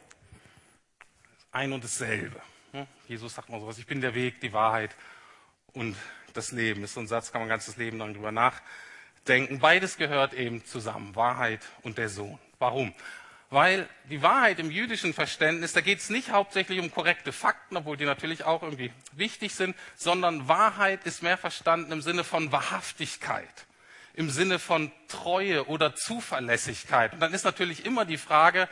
ein 1.51 1.72
und 1.72 1.85
dasselbe. 1.85 2.40
Hm? 2.72 2.87
Jesus 3.09 3.35
sagt 3.35 3.48
mal 3.48 3.61
sowas, 3.61 3.79
ich 3.79 3.87
bin 3.87 4.01
der 4.01 4.14
Weg, 4.14 4.40
die 4.40 4.53
Wahrheit 4.53 4.94
und 5.72 5.96
das 6.35 6.52
Leben. 6.52 6.81
Das 6.81 6.90
ist 6.90 6.94
so 6.94 7.00
ein 7.00 7.09
Satz, 7.09 7.33
kann 7.33 7.40
man 7.40 7.48
ganzes 7.48 7.76
Leben 7.76 7.98
lang 7.98 8.14
drüber 8.14 8.33
nachdenken. 8.33 9.59
Beides 9.59 9.96
gehört 9.96 10.35
eben 10.35 10.64
zusammen, 10.64 11.16
Wahrheit 11.16 11.61
und 11.83 11.98
der 11.98 12.09
Sohn. 12.09 12.38
Warum? 12.59 12.94
Weil 13.50 13.88
die 14.11 14.20
Wahrheit 14.20 14.59
im 14.59 14.70
jüdischen 14.70 15.14
Verständnis, 15.14 15.72
da 15.72 15.81
geht 15.81 16.00
es 16.00 16.11
nicht 16.11 16.31
hauptsächlich 16.31 16.81
um 16.81 16.90
korrekte 16.90 17.33
Fakten, 17.33 17.76
obwohl 17.78 17.96
die 17.96 18.04
natürlich 18.04 18.44
auch 18.44 18.62
irgendwie 18.62 18.92
wichtig 19.12 19.54
sind, 19.54 19.74
sondern 19.96 20.48
Wahrheit 20.48 21.07
ist 21.07 21.22
mehr 21.22 21.38
verstanden 21.38 21.92
im 21.92 22.02
Sinne 22.02 22.24
von 22.24 22.52
Wahrhaftigkeit, 22.52 23.66
im 24.14 24.28
Sinne 24.28 24.59
von 24.59 24.92
Treue 25.09 25.66
oder 25.66 25.94
Zuverlässigkeit. 25.94 27.14
Und 27.14 27.20
dann 27.20 27.33
ist 27.33 27.44
natürlich 27.44 27.87
immer 27.87 28.04
die 28.04 28.18
Frage, 28.18 28.68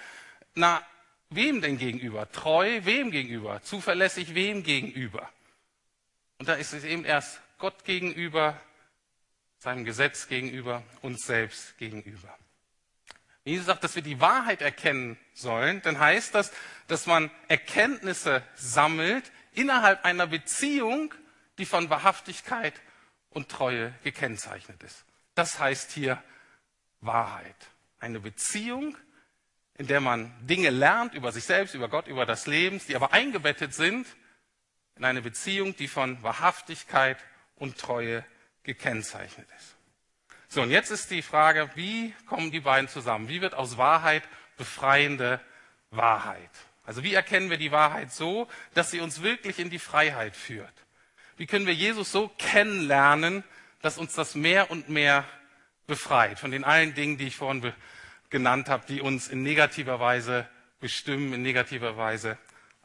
na, 0.54 0.82
Wem 1.30 1.60
denn 1.60 1.76
gegenüber? 1.76 2.30
Treu 2.30 2.80
wem 2.84 3.10
gegenüber? 3.10 3.60
Zuverlässig 3.62 4.34
wem 4.34 4.62
gegenüber? 4.62 5.28
Und 6.38 6.48
da 6.48 6.54
ist 6.54 6.72
es 6.72 6.84
eben 6.84 7.04
erst 7.04 7.40
Gott 7.58 7.84
gegenüber, 7.84 8.60
seinem 9.58 9.84
Gesetz 9.84 10.28
gegenüber, 10.28 10.82
uns 11.02 11.26
selbst 11.26 11.78
gegenüber. 11.78 12.36
Wenn 13.44 13.52
Jesus 13.54 13.66
sagt, 13.66 13.84
dass 13.84 13.94
wir 13.94 14.02
die 14.02 14.20
Wahrheit 14.20 14.60
erkennen 14.60 15.16
sollen, 15.32 15.80
dann 15.82 15.98
heißt 15.98 16.34
das, 16.34 16.52
dass 16.88 17.06
man 17.06 17.30
Erkenntnisse 17.48 18.42
sammelt 18.54 19.30
innerhalb 19.52 20.04
einer 20.04 20.26
Beziehung, 20.26 21.14
die 21.58 21.64
von 21.64 21.88
Wahrhaftigkeit 21.88 22.74
und 23.30 23.48
Treue 23.48 23.94
gekennzeichnet 24.02 24.82
ist. 24.82 25.04
Das 25.34 25.58
heißt 25.58 25.92
hier 25.92 26.22
Wahrheit. 27.00 27.56
Eine 27.98 28.20
Beziehung, 28.20 28.96
in 29.78 29.86
der 29.86 30.00
man 30.00 30.34
Dinge 30.46 30.70
lernt 30.70 31.14
über 31.14 31.32
sich 31.32 31.44
selbst, 31.44 31.74
über 31.74 31.88
Gott, 31.88 32.08
über 32.08 32.26
das 32.26 32.46
Leben, 32.46 32.80
die 32.88 32.96
aber 32.96 33.12
eingebettet 33.12 33.74
sind 33.74 34.06
in 34.96 35.04
eine 35.04 35.22
Beziehung, 35.22 35.76
die 35.76 35.88
von 35.88 36.22
Wahrhaftigkeit 36.22 37.18
und 37.56 37.78
Treue 37.78 38.24
gekennzeichnet 38.62 39.46
ist. 39.56 39.76
So, 40.48 40.62
und 40.62 40.70
jetzt 40.70 40.90
ist 40.90 41.10
die 41.10 41.22
Frage, 41.22 41.70
wie 41.74 42.14
kommen 42.26 42.50
die 42.50 42.60
beiden 42.60 42.88
zusammen? 42.88 43.28
Wie 43.28 43.40
wird 43.40 43.54
aus 43.54 43.76
Wahrheit 43.76 44.22
befreiende 44.56 45.40
Wahrheit? 45.90 46.50
Also 46.84 47.02
wie 47.02 47.14
erkennen 47.14 47.50
wir 47.50 47.58
die 47.58 47.72
Wahrheit 47.72 48.12
so, 48.12 48.48
dass 48.74 48.90
sie 48.90 49.00
uns 49.00 49.22
wirklich 49.22 49.58
in 49.58 49.70
die 49.70 49.78
Freiheit 49.78 50.36
führt? 50.36 50.72
Wie 51.36 51.46
können 51.46 51.66
wir 51.66 51.74
Jesus 51.74 52.12
so 52.12 52.28
kennenlernen, 52.38 53.44
dass 53.82 53.98
uns 53.98 54.14
das 54.14 54.34
mehr 54.34 54.70
und 54.70 54.88
mehr 54.88 55.24
befreit 55.86 56.38
von 56.38 56.50
den 56.50 56.64
allen 56.64 56.94
Dingen, 56.94 57.18
die 57.18 57.26
ich 57.26 57.36
vorhin 57.36 57.72
genannt 58.30 58.68
habe, 58.68 58.86
die 58.86 59.00
uns 59.00 59.28
in 59.28 59.42
negativer 59.42 60.00
Weise 60.00 60.48
bestimmen, 60.80 61.32
in 61.32 61.42
negativer 61.42 61.96
Weise 61.96 62.38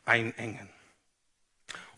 einengen. 0.05 0.69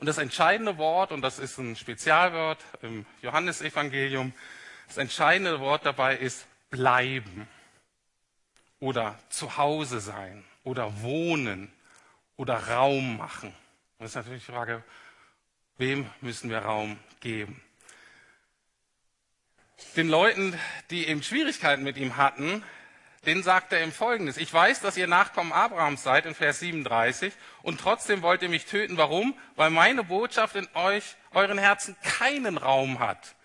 Und 0.03 0.07
das 0.07 0.17
entscheidende 0.17 0.77
Wort, 0.77 1.13
und 1.13 1.21
das 1.21 1.39
ist 1.39 1.57
ein 1.59 1.77
Spezialwort 1.77 2.61
im 2.81 3.05
Johannesevangelium, 3.21 4.33
das 4.87 4.97
entscheidende 4.97 5.61
Wort 5.61 5.85
dabei 5.85 6.17
ist 6.17 6.45
bleiben 6.69 7.47
oder 8.81 9.17
zu 9.29 9.55
Hause 9.55 10.01
sein 10.01 10.43
oder 10.65 11.01
wohnen 11.01 11.71
oder 12.35 12.67
Raum 12.67 13.15
machen. 13.15 13.47
Und 13.47 13.99
das 13.99 14.09
ist 14.09 14.15
natürlich 14.15 14.45
die 14.45 14.51
Frage, 14.51 14.83
Wem 15.77 16.05
müssen 16.19 16.49
wir 16.49 16.57
Raum 16.57 16.99
geben? 17.21 17.61
Den 19.95 20.09
Leuten, 20.09 20.59
die 20.89 21.07
eben 21.07 21.23
Schwierigkeiten 21.23 21.83
mit 21.83 21.95
ihm 21.95 22.17
hatten, 22.17 22.61
den 23.25 23.43
sagt 23.43 23.71
er 23.71 23.83
ihm 23.83 23.91
Folgendes. 23.91 24.37
Ich 24.37 24.53
weiß, 24.53 24.81
dass 24.81 24.97
ihr 24.97 25.07
Nachkommen 25.07 25.53
Abrahams 25.53 26.03
seid, 26.03 26.25
in 26.25 26.35
Vers 26.35 26.59
37, 26.59 27.33
und 27.61 27.79
trotzdem 27.79 28.21
wollt 28.21 28.41
ihr 28.41 28.49
mich 28.49 28.65
töten. 28.65 28.97
Warum? 28.97 29.37
Weil 29.55 29.69
meine 29.69 30.03
Botschaft 30.03 30.55
in 30.55 30.67
euch, 30.73 31.15
euren 31.31 31.57
Herzen 31.57 31.95
keinen 32.03 32.57
Raum 32.57 32.99
hat. 32.99 33.35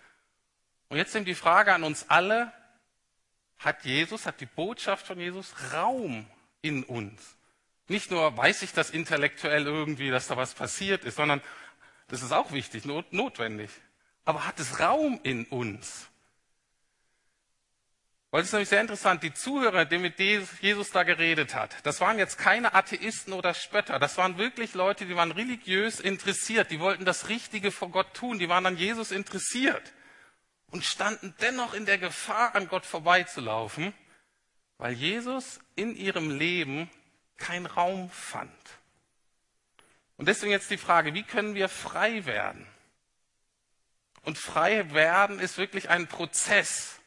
Und 0.89 0.97
jetzt 0.97 1.13
nimmt 1.13 1.27
die 1.27 1.35
Frage 1.35 1.73
an 1.73 1.83
uns 1.83 2.09
alle, 2.09 2.51
hat 3.57 3.85
Jesus, 3.85 4.25
hat 4.25 4.41
die 4.41 4.45
Botschaft 4.45 5.07
von 5.07 5.19
Jesus 5.19 5.53
Raum 5.73 6.25
in 6.61 6.83
uns? 6.83 7.37
Nicht 7.87 8.11
nur 8.11 8.35
weiß 8.35 8.61
ich 8.63 8.73
das 8.73 8.89
intellektuell 8.89 9.65
irgendwie, 9.65 10.09
dass 10.09 10.27
da 10.27 10.37
was 10.37 10.53
passiert 10.53 11.05
ist, 11.05 11.15
sondern 11.15 11.41
das 12.07 12.21
ist 12.21 12.31
auch 12.31 12.51
wichtig, 12.51 12.85
not, 12.85 13.13
notwendig. 13.13 13.69
Aber 14.25 14.45
hat 14.45 14.59
es 14.59 14.79
Raum 14.79 15.19
in 15.23 15.45
uns? 15.45 16.08
Weil 18.31 18.41
es 18.41 18.47
ist 18.47 18.53
nämlich 18.53 18.69
sehr 18.69 18.81
interessant, 18.81 19.23
die 19.23 19.33
Zuhörer, 19.33 19.85
die 19.85 19.97
mit 19.97 20.19
Jesus 20.19 20.91
da 20.91 21.01
geredet 21.01 21.55
hat, 21.55 21.75
das 21.83 21.99
waren 21.99 22.19
jetzt 22.19 22.37
keine 22.37 22.75
Atheisten 22.75 23.33
oder 23.33 23.55
Spötter, 23.55 23.97
das 23.97 24.17
waren 24.17 24.37
wirklich 24.37 24.75
Leute, 24.75 25.07
die 25.07 25.15
waren 25.15 25.31
religiös 25.31 25.99
interessiert, 25.99 26.69
die 26.69 26.79
wollten 26.79 27.05
das 27.05 27.29
Richtige 27.29 27.71
vor 27.71 27.89
Gott 27.89 28.13
tun, 28.13 28.37
die 28.37 28.47
waren 28.47 28.67
an 28.67 28.77
Jesus 28.77 29.11
interessiert 29.11 29.93
und 30.69 30.85
standen 30.85 31.33
dennoch 31.41 31.73
in 31.73 31.87
der 31.87 31.97
Gefahr, 31.97 32.53
an 32.53 32.67
Gott 32.67 32.85
vorbeizulaufen, 32.85 33.93
weil 34.77 34.93
Jesus 34.93 35.59
in 35.75 35.95
ihrem 35.95 36.29
Leben 36.29 36.87
keinen 37.37 37.65
Raum 37.65 38.11
fand. 38.11 38.51
Und 40.17 40.27
deswegen 40.27 40.51
jetzt 40.51 40.69
die 40.69 40.77
Frage, 40.77 41.15
wie 41.15 41.23
können 41.23 41.55
wir 41.55 41.69
frei 41.69 42.25
werden? 42.25 42.67
Und 44.23 44.37
frei 44.37 44.91
werden 44.91 45.39
ist 45.39 45.57
wirklich 45.57 45.89
ein 45.89 46.07
Prozess. 46.07 46.98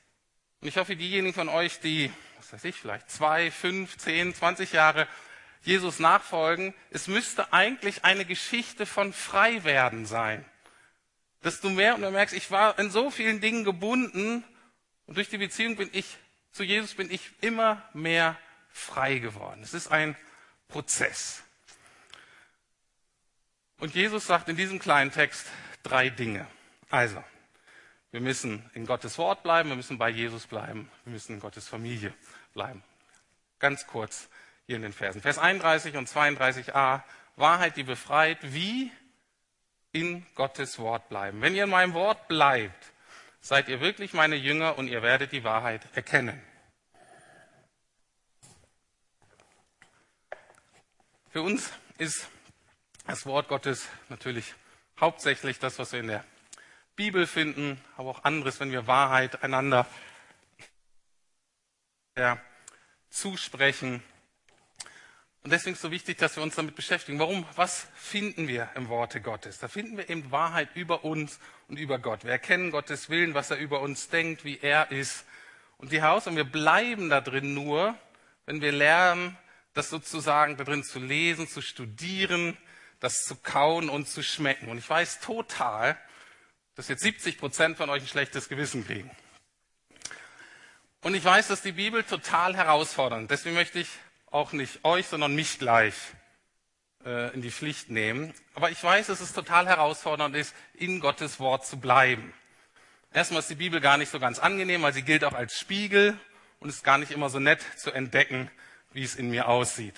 Und 0.62 0.68
ich 0.68 0.79
hoffe, 0.79 0.96
diejenigen 0.96 1.35
von 1.35 1.51
euch, 1.51 1.81
die, 1.81 2.11
was 2.38 2.53
weiß 2.53 2.64
ich, 2.64 2.77
vielleicht 2.77 3.11
zwei, 3.11 3.51
fünf, 3.51 3.98
zehn, 3.98 4.35
zwanzig 4.35 4.72
Jahre 4.72 5.07
Jesus 5.62 5.98
nachfolgen, 5.98 6.72
es 6.90 7.09
müsste 7.09 7.53
eigentlich 7.53 8.05
eine 8.05 8.25
Geschichte 8.25 8.87
von 8.87 9.12
Freiwerden 9.12 10.07
sein. 10.07 10.44
Dass 11.42 11.61
du 11.61 11.68
mehr 11.68 11.96
und 11.96 12.01
mehr 12.01 12.11
merkst, 12.12 12.35
ich 12.35 12.51
war 12.51 12.79
in 12.79 12.90
so 12.90 13.11
vielen 13.11 13.40
Dingen 13.40 13.64
gebunden 13.64 14.44
und 15.07 15.16
durch 15.16 15.29
die 15.29 15.38
Beziehung 15.38 15.77
bin 15.77 15.90
ich 15.92 16.16
zu 16.53 16.64
Jesus 16.64 16.94
bin 16.94 17.11
ich 17.11 17.31
immer 17.40 17.83
mehr 17.94 18.38
frei 18.68 19.18
geworden. 19.18 19.62
Es 19.62 19.75
ist 19.75 19.90
ein 19.90 20.16
Prozess. 20.68 21.42
Und 23.79 23.94
Jesus 23.94 24.27
sagt 24.27 24.48
in 24.48 24.57
diesem 24.57 24.79
kleinen 24.79 25.11
Text 25.11 25.46
drei 25.83 26.11
Dinge. 26.11 26.46
Also, 26.90 27.25
wir 28.12 28.20
müssen 28.20 28.70
in 28.75 28.87
Gottes 28.87 29.18
Wort 29.18 29.42
bleiben, 29.42 29.70
wir 29.70 29.77
müssen 29.77 29.98
bei 29.98 30.11
Jesus 30.11 30.46
bleiben, 30.46 30.90
wir 31.05 31.14
müssen 31.14 31.35
in 31.35 31.40
Gottes 31.40 31.66
Familie 31.66 32.14
bleiben. 32.53 32.85
Ganz 33.59 33.87
kurz 33.87 34.29
hier 34.66 34.77
in 34.77 34.83
den 34.83 34.92
Versen. 34.92 35.22
Vers 35.22 35.38
31 35.38 35.96
und 35.96 36.09
32a. 36.09 37.03
Wahrheit, 37.37 37.79
die 37.79 37.83
befreit, 37.83 38.38
wie 38.42 38.92
in 39.92 40.27
Gottes 40.35 40.79
Wort 40.79 41.09
bleiben. 41.09 41.40
Wenn 41.40 41.55
ihr 41.55 41.64
in 41.64 41.70
meinem 41.70 41.94
Wort 41.94 42.29
bleibt, 42.29 42.92
seid 43.40 43.68
ihr 43.68 43.81
wirklich 43.81 44.12
meine 44.12 44.37
Jünger 44.37 44.77
und 44.77 44.88
ihr 44.88 45.03
werdet 45.03 45.33
die 45.33 45.42
Wahrheit 45.42 45.88
erkennen. 45.94 46.40
Für 51.31 51.40
uns 51.40 51.72
ist 51.96 52.29
das 53.07 53.25
Wort 53.25 53.48
Gottes 53.48 53.88
natürlich 54.11 54.55
hauptsächlich 55.01 55.59
das, 55.59 55.79
was 55.79 55.92
wir 55.92 56.01
in 56.01 56.09
der 56.09 56.25
Bibel 57.03 57.27
finden, 57.27 57.81
aber 57.97 58.11
auch 58.11 58.23
anderes, 58.23 58.61
wenn 58.61 58.71
wir 58.71 58.87
Wahrheit 58.87 59.43
einander 59.43 59.88
zusprechen. 63.11 64.05
Und 65.43 65.51
deswegen 65.51 65.73
ist 65.73 65.79
es 65.79 65.83
so 65.83 65.91
wichtig, 65.91 66.19
dass 66.19 66.37
wir 66.37 66.45
uns 66.45 66.55
damit 66.55 66.77
beschäftigen. 66.77 67.19
Warum? 67.19 67.45
Was 67.57 67.88
finden 67.97 68.47
wir 68.47 68.71
im 68.77 68.88
Worte 68.88 69.21
Gottes? 69.21 69.59
Da 69.59 69.67
finden 69.67 69.97
wir 69.97 70.09
eben 70.09 70.31
Wahrheit 70.31 70.69
über 70.77 71.03
uns 71.03 71.41
und 71.67 71.81
über 71.81 71.99
Gott. 71.99 72.23
Wir 72.23 72.31
erkennen 72.31 72.71
Gottes 72.71 73.11
Willen, 73.11 73.35
was 73.35 73.51
er 73.51 73.57
über 73.57 73.81
uns 73.81 74.09
denkt, 74.09 74.45
wie 74.45 74.61
er 74.61 74.93
ist. 74.93 75.25
Und 75.79 75.91
die 75.91 76.03
Haus, 76.03 76.29
und 76.29 76.37
wir 76.37 76.45
bleiben 76.45 77.11
da 77.11 77.21
drin 77.21 77.53
nur, 77.53 77.97
wenn 78.47 78.61
wir 78.61 78.71
lernen, 78.71 79.37
das 79.75 79.91
sozusagen 79.91 80.57
da 80.57 80.62
drin 80.62 80.85
zu 80.85 81.01
lesen, 81.01 81.49
zu 81.49 81.62
studieren, 81.62 82.57
das 83.01 83.25
zu 83.25 83.35
kauen 83.35 83.88
und 83.88 84.07
zu 84.07 84.23
schmecken. 84.23 84.69
Und 84.69 84.79
ich 84.79 84.88
weiß 84.88 85.19
total, 85.19 85.99
dass 86.75 86.89
jetzt 86.89 87.03
70 87.03 87.39
Prozent 87.39 87.77
von 87.77 87.91
euch 87.91 88.03
ein 88.03 88.09
schlechtes 88.09 88.49
Gewissen 88.49 88.87
kriegen. 88.87 89.11
Und 91.03 91.15
ich 91.15 91.25
weiß, 91.25 91.49
dass 91.49 91.63
die 91.63 91.73
Bibel 91.73 92.05
total 92.05 92.57
herausfordernd. 92.57 93.31
Deswegen 93.31 93.57
möchte 93.57 93.81
ich 93.81 93.89
auch 94.31 94.53
nicht 94.53 94.85
euch, 94.85 95.07
sondern 95.09 95.35
mich 95.35 95.59
gleich 95.59 95.95
äh, 97.05 97.35
in 97.35 97.43
die 97.43 97.51
Pflicht 97.51 97.91
nehmen. 97.91 98.33
Aber 98.55 98.71
ich 98.71 98.83
weiß, 98.83 99.09
dass 99.09 99.21
es 99.21 99.33
total 99.33 99.67
herausfordernd 99.67 100.37
ist, 100.37 100.55
in 100.75 101.01
Gottes 101.01 101.41
Wort 101.41 101.67
zu 101.67 101.79
bleiben. 101.79 102.33
Erstmal 103.13 103.41
ist 103.41 103.51
die 103.51 103.57
Bibel 103.57 103.81
gar 103.81 103.99
nicht 103.99 104.11
so 104.11 104.21
ganz 104.21 104.39
angenehm, 104.39 104.83
weil 104.83 104.95
sie 104.95 105.03
gilt 105.03 105.25
auch 105.25 105.35
als 105.35 105.59
Spiegel 105.59 106.19
und 106.61 106.69
ist 106.69 106.85
gar 106.85 106.99
nicht 106.99 107.11
immer 107.11 107.29
so 107.29 107.41
nett 107.41 107.61
zu 107.77 107.91
entdecken, 107.91 108.51
wie 108.93 109.03
es 109.03 109.17
in 109.17 109.29
mir 109.29 109.49
aussieht. 109.49 109.97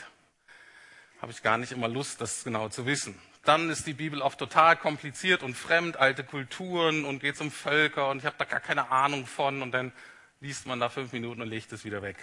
Habe 1.21 1.31
ich 1.31 1.43
gar 1.43 1.59
nicht 1.59 1.71
immer 1.71 1.87
Lust, 1.87 2.21
das 2.21 2.43
genau 2.43 2.71
zu 2.71 2.87
wissen 2.87 3.17
dann 3.45 3.71
ist 3.71 3.87
die 3.87 3.93
Bibel 3.93 4.23
oft 4.23 4.39
total 4.39 4.77
kompliziert 4.77 5.43
und 5.43 5.55
fremd, 5.55 5.97
alte 5.97 6.25
Kulturen 6.25 7.05
und 7.05 7.21
geht 7.21 7.41
um 7.41 7.51
Völker 7.51 8.09
und 8.11 8.19
ich 8.19 8.27
habe 8.27 8.37
da 8.39 8.45
gar 8.45 8.61
keine 8.61 8.91
Ahnung 8.91 9.27
von 9.27 9.63
und 9.63 9.73
dann 9.73 9.93
liest 10.41 10.67
man 10.67 10.81
da 10.81 10.89
fünf 10.89 11.13
Minuten 11.13 11.43
und 11.43 11.49
legt 11.49 11.73
es 11.73 11.85
wieder 11.85 12.03
weg. 12.03 12.17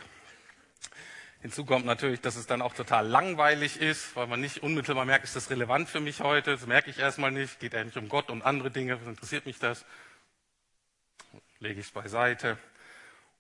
Hinzu 1.42 1.66
kommt 1.66 1.86
natürlich, 1.86 2.22
dass 2.22 2.36
es 2.36 2.46
dann 2.46 2.62
auch 2.62 2.76
total 2.76 3.08
langweilig 3.08 3.82
ist, 3.82 4.16
weil 4.16 4.28
man 4.28 4.40
nicht 4.40 4.62
unmittelbar 4.62 5.06
merkt, 5.06 5.24
ist 5.24 5.36
das 5.36 5.50
relevant 5.50 5.90
für 5.90 6.00
mich 6.00 6.22
heute? 6.22 6.52
Das 6.52 6.68
merke 6.68 6.92
ich 6.92 7.00
erstmal 7.00 7.32
nicht. 7.32 7.60
Geht 7.60 7.74
eigentlich 7.74 7.98
um 7.98 8.10
Gott 8.10 8.30
und 8.30 8.44
andere 8.44 8.70
Dinge. 8.70 9.00
Was 9.02 9.08
interessiert 9.08 9.48
mich 9.48 9.58
das? 9.58 9.84
Lege 11.58 11.80
ich 11.80 11.88
es 11.88 11.92
beiseite. 11.92 12.60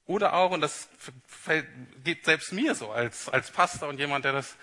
Oder 0.07 0.33
auch, 0.33 0.49
und 0.49 0.61
das 0.61 0.89
geht 2.03 2.25
selbst 2.25 2.53
mir 2.53 2.73
so 2.73 2.91
als, 2.91 3.29
als 3.29 3.51
Pastor 3.51 3.87
und 3.87 3.99
jemand, 3.99 4.25
der 4.25 4.33
das, 4.33 4.55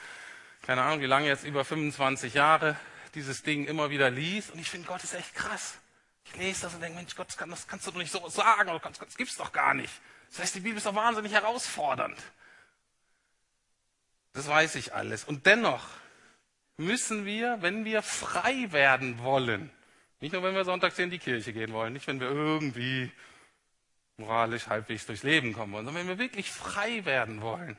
keine 0.63 0.83
Ahnung, 0.83 1.01
wie 1.01 1.07
lange 1.07 1.29
jetzt, 1.29 1.45
über 1.45 1.65
25 1.65 2.35
Jahre 2.35 2.77
dieses 3.19 3.43
Ding 3.43 3.67
immer 3.67 3.91
wieder 3.91 4.11
liest 4.11 4.53
und 4.53 4.61
ich 4.61 4.71
finde, 4.71 4.87
Gott 4.87 5.03
ist 5.03 5.15
echt 5.15 5.35
krass. 5.35 5.79
Ich 6.25 6.37
lese 6.37 6.63
das 6.63 6.75
und 6.75 6.81
denke, 6.81 6.97
Mensch, 6.99 7.17
Gott, 7.17 7.27
das 7.29 7.67
kannst 7.67 7.87
du 7.87 7.91
doch 7.91 7.99
nicht 7.99 8.13
so 8.13 8.29
sagen, 8.29 8.71
oder 8.71 8.79
das 8.79 9.17
gibt's 9.17 9.37
doch 9.37 9.53
gar 9.53 9.75
nicht. 9.75 9.93
Das 10.31 10.41
heißt, 10.41 10.55
die 10.55 10.61
Bibel 10.61 10.79
ist 10.79 10.87
doch 10.87 10.95
wahnsinnig 10.95 11.33
herausfordernd. 11.33 12.19
Das 14.35 14.47
weiß 14.47 14.77
ich 14.77 14.95
alles. 14.95 15.25
Und 15.25 15.47
dennoch 15.47 15.85
müssen 16.77 17.25
wir, 17.25 17.61
wenn 17.61 17.85
wir 17.85 18.03
frei 18.03 18.71
werden 18.71 19.19
wollen, 19.19 19.71
nicht 20.21 20.33
nur 20.33 20.45
wenn 20.45 20.55
wir 20.55 20.65
sonntags 20.65 20.99
in 20.99 21.11
die 21.11 21.19
Kirche 21.19 21.53
gehen 21.53 21.73
wollen, 21.73 21.93
nicht 21.93 22.07
wenn 22.07 22.21
wir 22.21 22.31
irgendwie 22.31 23.11
moralisch 24.17 24.69
halbwegs 24.69 25.07
durchs 25.07 25.25
Leben 25.25 25.55
kommen 25.55 25.73
wollen, 25.73 25.87
sondern 25.87 26.07
wenn 26.07 26.19
wir 26.19 26.25
wirklich 26.25 26.53
frei 26.53 27.05
werden 27.05 27.41
wollen, 27.41 27.77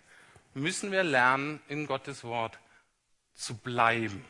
müssen 0.53 0.91
wir 0.91 1.03
lernen, 1.03 1.61
in 1.69 1.87
Gottes 1.87 2.23
Wort 2.23 2.59
zu 3.35 3.55
bleiben. 3.55 4.25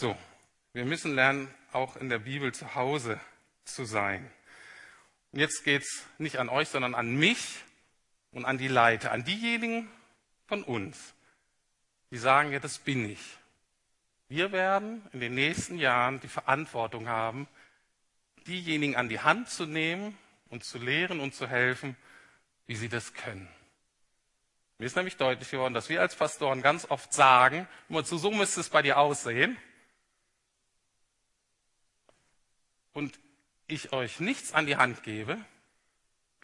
So, 0.00 0.16
wir 0.74 0.84
müssen 0.84 1.16
lernen, 1.16 1.52
auch 1.72 1.96
in 1.96 2.08
der 2.08 2.20
Bibel 2.20 2.54
zu 2.54 2.76
Hause 2.76 3.18
zu 3.64 3.84
sein. 3.84 4.30
Und 5.32 5.40
jetzt 5.40 5.64
geht 5.64 5.82
es 5.82 6.06
nicht 6.18 6.38
an 6.38 6.48
euch, 6.48 6.68
sondern 6.68 6.94
an 6.94 7.16
mich 7.16 7.64
und 8.30 8.44
an 8.44 8.58
die 8.58 8.68
Leiter, 8.68 9.10
an 9.10 9.24
diejenigen 9.24 9.90
von 10.46 10.62
uns, 10.62 11.14
die 12.12 12.16
sagen, 12.16 12.52
ja, 12.52 12.60
das 12.60 12.78
bin 12.78 13.10
ich. 13.10 13.18
Wir 14.28 14.52
werden 14.52 15.04
in 15.12 15.18
den 15.18 15.34
nächsten 15.34 15.78
Jahren 15.78 16.20
die 16.20 16.28
Verantwortung 16.28 17.08
haben, 17.08 17.48
diejenigen 18.46 18.94
an 18.94 19.08
die 19.08 19.18
Hand 19.18 19.48
zu 19.48 19.66
nehmen 19.66 20.16
und 20.48 20.62
zu 20.62 20.78
lehren 20.78 21.18
und 21.18 21.34
zu 21.34 21.48
helfen, 21.48 21.96
wie 22.68 22.76
sie 22.76 22.88
das 22.88 23.14
können. 23.14 23.48
Mir 24.78 24.86
ist 24.86 24.94
nämlich 24.94 25.16
deutlich 25.16 25.50
geworden, 25.50 25.74
dass 25.74 25.88
wir 25.88 26.00
als 26.00 26.14
Pastoren 26.14 26.62
ganz 26.62 26.88
oft 26.88 27.12
sagen, 27.12 27.66
immer 27.88 28.04
zu 28.04 28.16
so 28.16 28.30
müsste 28.30 28.60
es 28.60 28.68
bei 28.68 28.80
dir 28.80 28.98
aussehen. 28.98 29.58
Und 32.92 33.18
ich 33.66 33.92
euch 33.92 34.20
nichts 34.20 34.52
an 34.52 34.66
die 34.66 34.76
Hand 34.76 35.02
gebe, 35.02 35.38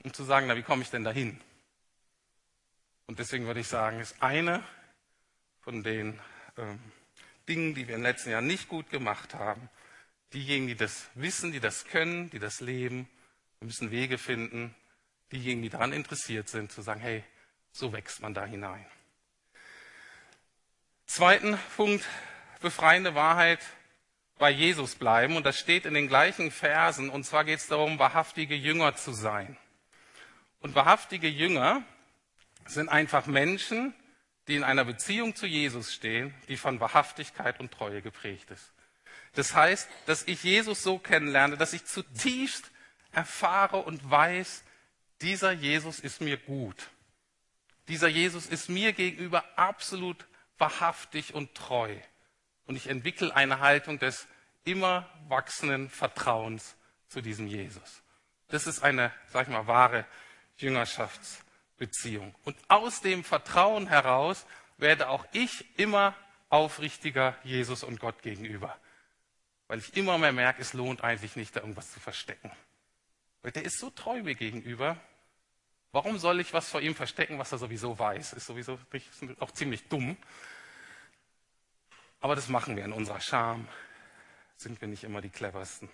um 0.03 0.13
zu 0.13 0.25
sagen, 0.25 0.47
na, 0.47 0.57
wie 0.57 0.63
komme 0.63 0.83
ich 0.83 0.91
denn 0.91 1.05
dahin? 1.05 1.41
Und 3.07 3.19
deswegen 3.19 3.47
würde 3.47 3.61
ich 3.61 3.69
sagen, 3.69 4.01
ist 4.01 4.23
eine 4.23 4.63
von 5.61 5.83
den 5.83 6.21
ähm, 6.57 6.79
Dingen, 7.49 7.75
die 7.75 7.89
wir 7.89 7.97
den 7.97 8.03
letzten 8.03 8.31
Jahren 8.31 8.47
nicht 8.47 8.69
gut 8.69 8.91
gemacht 8.91 9.35
haben. 9.35 9.69
Diejenigen, 10.33 10.69
die 10.69 10.77
das 10.77 11.09
wissen, 11.15 11.53
die 11.53 11.61
das 11.61 11.85
können, 11.85 12.31
die 12.31 12.39
das 12.39 12.61
leben, 12.61 13.09
wir 13.61 13.67
müssen 13.67 13.91
Wege 13.91 14.19
finden. 14.19 14.75
Diejenigen, 15.33 15.63
die 15.63 15.71
daran 15.71 15.93
interessiert 15.93 16.49
sind, 16.49 16.73
zu 16.73 16.83
sagen, 16.83 17.01
hey, 17.01 17.25
so 17.73 17.93
wächst 17.93 18.21
man 18.21 18.35
da 18.35 18.45
hinein. 18.45 18.85
Zweiten 21.07 21.59
Punkt, 21.77 22.05
befreiende 22.61 23.15
Wahrheit 23.15 23.61
bei 24.45 24.51
Jesus 24.51 24.95
bleiben. 24.95 25.39
Und 25.39 25.47
das 25.47 25.59
steht 25.59 25.87
in 25.87 25.95
den 25.95 26.07
gleichen 26.07 26.51
Versen. 26.51 27.09
Und 27.09 27.25
zwar 27.25 27.45
geht 27.45 27.61
es 27.61 27.67
darum, 27.67 27.99
wahrhaftige 27.99 28.55
Jünger 28.55 28.95
zu 28.95 29.15
sein. 29.15 29.57
Und 30.61 30.75
wahrhaftige 30.75 31.29
Jünger 31.29 31.83
sind 32.67 32.91
einfach 32.91 33.25
Menschen, 33.25 33.95
die 34.47 34.57
in 34.57 34.63
einer 34.63 34.85
Beziehung 34.85 35.35
zu 35.35 35.47
Jesus 35.47 35.95
stehen, 35.95 36.35
die 36.49 36.59
von 36.59 36.79
Wahrhaftigkeit 36.79 37.59
und 37.59 37.73
Treue 37.73 38.03
geprägt 38.03 38.51
ist. 38.51 38.71
Das 39.33 39.55
heißt, 39.55 39.89
dass 40.05 40.25
ich 40.25 40.45
Jesus 40.45 40.83
so 40.83 40.99
kennenlerne, 40.99 41.57
dass 41.57 41.73
ich 41.73 41.87
zutiefst 41.87 42.71
erfahre 43.13 43.79
und 43.79 44.11
weiß, 44.11 44.63
dieser 45.23 45.53
Jesus 45.53 46.01
ist 46.01 46.21
mir 46.21 46.37
gut. 46.37 46.91
Dieser 47.89 48.09
Jesus 48.09 48.45
ist 48.45 48.69
mir 48.69 48.93
gegenüber 48.93 49.43
absolut 49.57 50.27
wahrhaftig 50.59 51.33
und 51.33 51.55
treu. 51.55 51.97
Und 52.67 52.77
ich 52.77 52.89
entwickle 52.89 53.35
eine 53.35 53.61
Haltung 53.61 53.99
des 53.99 54.29
immer 54.65 55.09
wachsenden 55.29 55.89
Vertrauens 55.89 56.77
zu 57.09 57.21
diesem 57.21 57.47
Jesus. 57.47 58.03
Das 58.49 58.67
ist 58.67 58.83
eine, 58.83 59.13
sag 59.29 59.47
ich 59.47 59.53
mal, 59.53 59.67
wahre 59.67 60.07
Jüngerschaftsbeziehung. 60.57 62.35
Und 62.45 62.57
aus 62.69 63.01
dem 63.01 63.25
Vertrauen 63.25 63.87
heraus 63.87 64.47
werde 64.79 65.09
auch 65.09 65.25
ich 65.33 65.79
immer 65.79 66.15
aufrichtiger 66.49 67.37
Jesus 67.43 67.83
und 67.83 68.01
Gott 68.01 68.23
gegenüber. 68.23 68.77
Weil 69.67 69.79
ich 69.79 69.97
immer 69.97 70.19
mehr 70.19 70.33
merke, 70.33 70.63
es 70.63 70.73
lohnt 70.73 71.03
eigentlich 71.03 71.37
nicht, 71.37 71.57
da 71.57 71.61
irgendwas 71.61 71.91
zu 71.93 72.01
verstecken. 72.01 72.51
Weil 73.43 73.53
der 73.53 73.65
ist 73.65 73.79
so 73.79 73.91
treu 73.91 74.23
mir 74.23 74.35
gegenüber. 74.35 74.97
Warum 75.93 76.19
soll 76.19 76.41
ich 76.41 76.53
was 76.53 76.69
vor 76.69 76.81
ihm 76.81 76.95
verstecken, 76.95 77.39
was 77.39 77.53
er 77.53 77.59
sowieso 77.59 77.99
weiß? 77.99 78.35
Ist 78.35 78.47
sowieso 78.47 78.79
auch 79.39 79.51
ziemlich 79.53 79.89
dumm. 79.89 80.17
Aber 82.21 82.35
das 82.35 82.49
machen 82.49 82.77
wir 82.77 82.85
in 82.85 82.93
unserer 82.93 83.21
Scham. 83.21 83.69
Sind 84.57 84.81
wir 84.81 84.89
nicht 84.89 85.05
immer 85.05 85.21
die 85.21 85.31
cleversten. 85.31 85.89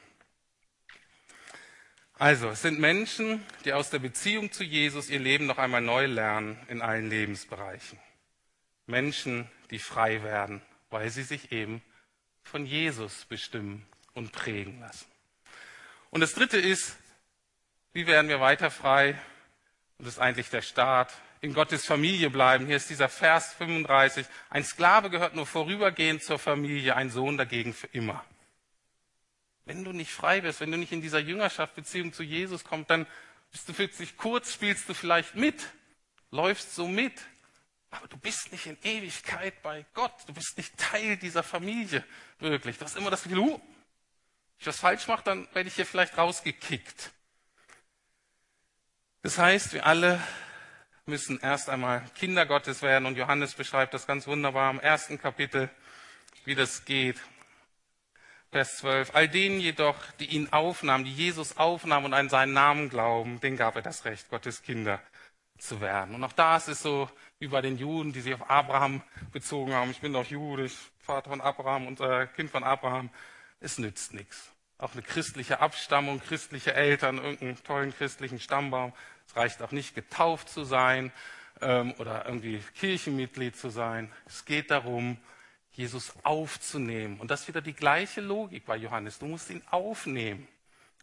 Also, 2.20 2.51
es 2.51 2.61
sind 2.61 2.79
Menschen, 2.79 3.42
die 3.64 3.73
aus 3.73 3.88
der 3.88 3.99
Beziehung 3.99 4.53
zu 4.53 4.62
Jesus 4.62 5.09
ihr 5.09 5.20
Leben 5.20 5.46
noch 5.46 5.57
einmal 5.57 5.81
neu 5.81 6.05
lernen 6.05 6.59
in 6.68 6.83
allen 6.83 7.09
Lebensbereichen. 7.09 7.99
Menschen, 8.87 9.51
die 9.70 9.79
frei 9.79 10.23
werden, 10.23 10.61
weil 10.90 11.09
sie 11.09 11.23
sich 11.23 11.51
eben 11.51 11.81
von 12.42 12.66
Jesus 12.66 13.25
bestimmen 13.25 13.87
und 14.12 14.33
prägen 14.33 14.81
lassen. 14.81 15.07
Und 16.11 16.20
das 16.20 16.35
Dritte 16.35 16.59
ist, 16.59 16.96
wie 17.92 18.07
werden 18.07 18.29
wir 18.29 18.40
weiter 18.40 18.70
frei? 18.70 19.18
Und 19.96 20.05
das 20.07 20.14
ist 20.14 20.20
eigentlich 20.20 20.51
der 20.51 20.62
Start. 20.62 21.12
In 21.40 21.55
Gottes 21.55 21.87
Familie 21.87 22.29
bleiben. 22.29 22.66
Hier 22.66 22.77
ist 22.77 22.90
dieser 22.90 23.09
Vers 23.09 23.55
35. 23.55 24.27
Ein 24.51 24.64
Sklave 24.64 25.09
gehört 25.09 25.35
nur 25.35 25.46
vorübergehend 25.46 26.23
zur 26.23 26.38
Familie, 26.38 26.96
ein 26.96 27.11
Sohn 27.11 27.38
dagegen 27.38 27.73
für 27.73 27.87
immer. 27.88 28.23
Wenn 29.64 29.85
du 29.85 29.92
nicht 29.92 30.12
frei 30.12 30.40
bist, 30.40 30.61
wenn 30.61 30.70
du 30.70 30.79
nicht 30.79 30.92
in 30.92 31.03
dieser 31.03 31.18
Jüngerschaftsbeziehung 31.18 32.12
zu 32.12 32.23
Jesus 32.23 32.64
kommst, 32.64 32.90
dann 32.90 33.07
bist 33.53 33.68
du 33.68 33.73
plötzlich 33.73 34.16
kurz, 34.16 34.53
spielst 34.53 34.88
du 34.88 34.94
vielleicht 34.94 35.35
mit, 35.35 35.68
läufst 36.31 36.75
so 36.75 36.87
mit, 36.88 37.14
aber 37.90 38.07
du 38.09 38.16
bist 38.16 38.53
nicht 38.53 38.66
in 38.66 38.79
Ewigkeit 38.83 39.62
bei 39.62 39.85
Gott. 39.94 40.12
Du 40.27 40.33
bist 40.33 40.57
nicht 40.57 40.77
Teil 40.77 41.16
dieser 41.16 41.42
Familie, 41.42 42.05
wirklich. 42.38 42.79
Du 42.79 42.85
hast 42.85 42.96
immer 42.96 43.11
das 43.11 43.25
Gefühl, 43.25 43.40
uh, 43.40 43.53
wenn 43.55 43.61
ich 44.59 44.66
was 44.66 44.79
falsch 44.79 45.09
mache, 45.09 45.25
dann 45.25 45.49
werde 45.55 45.68
ich 45.68 45.75
hier 45.75 45.87
vielleicht 45.87 46.16
rausgekickt. 46.16 47.11
Das 49.23 49.38
heißt, 49.38 49.73
wir 49.73 49.87
alle 49.87 50.23
müssen 51.05 51.40
erst 51.40 51.68
einmal 51.68 52.05
Kinder 52.14 52.46
Gottes 52.46 52.83
werden 52.83 53.07
und 53.07 53.16
Johannes 53.16 53.55
beschreibt 53.55 53.92
das 53.92 54.07
ganz 54.07 54.27
wunderbar 54.27 54.70
im 54.70 54.81
ersten 54.81 55.18
Kapitel, 55.18 55.68
wie 56.44 56.55
das 56.55 56.85
geht. 56.85 57.20
Vers 58.53 58.79
12. 58.79 59.15
All 59.15 59.29
denen 59.29 59.61
jedoch, 59.61 59.97
die 60.19 60.27
ihn 60.27 60.53
aufnahmen, 60.53 61.05
die 61.05 61.15
Jesus 61.15 61.57
aufnahmen 61.57 62.07
und 62.07 62.15
an 62.15 62.29
seinen 62.29 62.53
Namen 62.53 62.89
glauben, 62.89 63.41
denen 63.41 63.57
gab 63.57 63.77
er 63.77 63.83
das 63.83 64.05
Recht, 64.05 64.29
Gottes 64.29 64.63
Kinder 64.63 65.01
zu 65.57 65.81
werden. 65.81 66.17
Und 66.17 66.25
auch 66.25 66.33
da 66.33 66.57
ist 66.57 66.83
so 66.83 67.09
wie 67.39 67.47
bei 67.47 67.61
den 67.61 67.79
Juden, 67.79 68.13
die 68.13 68.21
sich 68.21 68.35
auf 68.35 68.51
Abraham 68.51 69.03
bezogen 69.33 69.73
haben. 69.73 69.93
Ich 69.93 70.01
bin 70.01 70.13
doch 70.13 70.27
jüdisch, 70.27 70.75
Vater 70.99 71.31
von 71.31 71.41
Abraham 71.41 71.87
und 71.87 72.01
äh, 72.01 72.27
Kind 72.35 72.51
von 72.51 72.65
Abraham. 72.65 73.11
Es 73.61 73.79
nützt 73.79 74.15
nichts. 74.15 74.51
Auch 74.79 74.95
eine 74.95 75.03
christliche 75.03 75.61
Abstammung, 75.61 76.21
christliche 76.21 76.75
Eltern, 76.75 77.19
irgendeinen 77.19 77.63
tollen 77.63 77.95
christlichen 77.95 78.41
Stammbaum. 78.41 78.93
Es 79.29 79.37
reicht 79.37 79.63
auch 79.63 79.71
nicht, 79.71 79.95
getauft 79.95 80.49
zu 80.49 80.65
sein 80.65 81.13
ähm, 81.61 81.95
oder 81.99 82.25
irgendwie 82.27 82.63
Kirchenmitglied 82.81 83.57
zu 83.57 83.69
sein. 83.69 84.11
Es 84.27 84.45
geht 84.45 84.71
darum, 84.71 85.19
Jesus 85.73 86.13
aufzunehmen. 86.23 87.21
Und 87.21 87.31
das 87.31 87.43
ist 87.43 87.49
wieder 87.49 87.63
die 87.63 87.73
gleiche 87.73 88.21
Logik 88.21 88.67
bei 88.67 88.77
Johannes. 88.77 89.19
Du 89.19 89.27
musst 89.27 89.51
ihn 89.51 89.63
aufnehmen. 89.71 90.47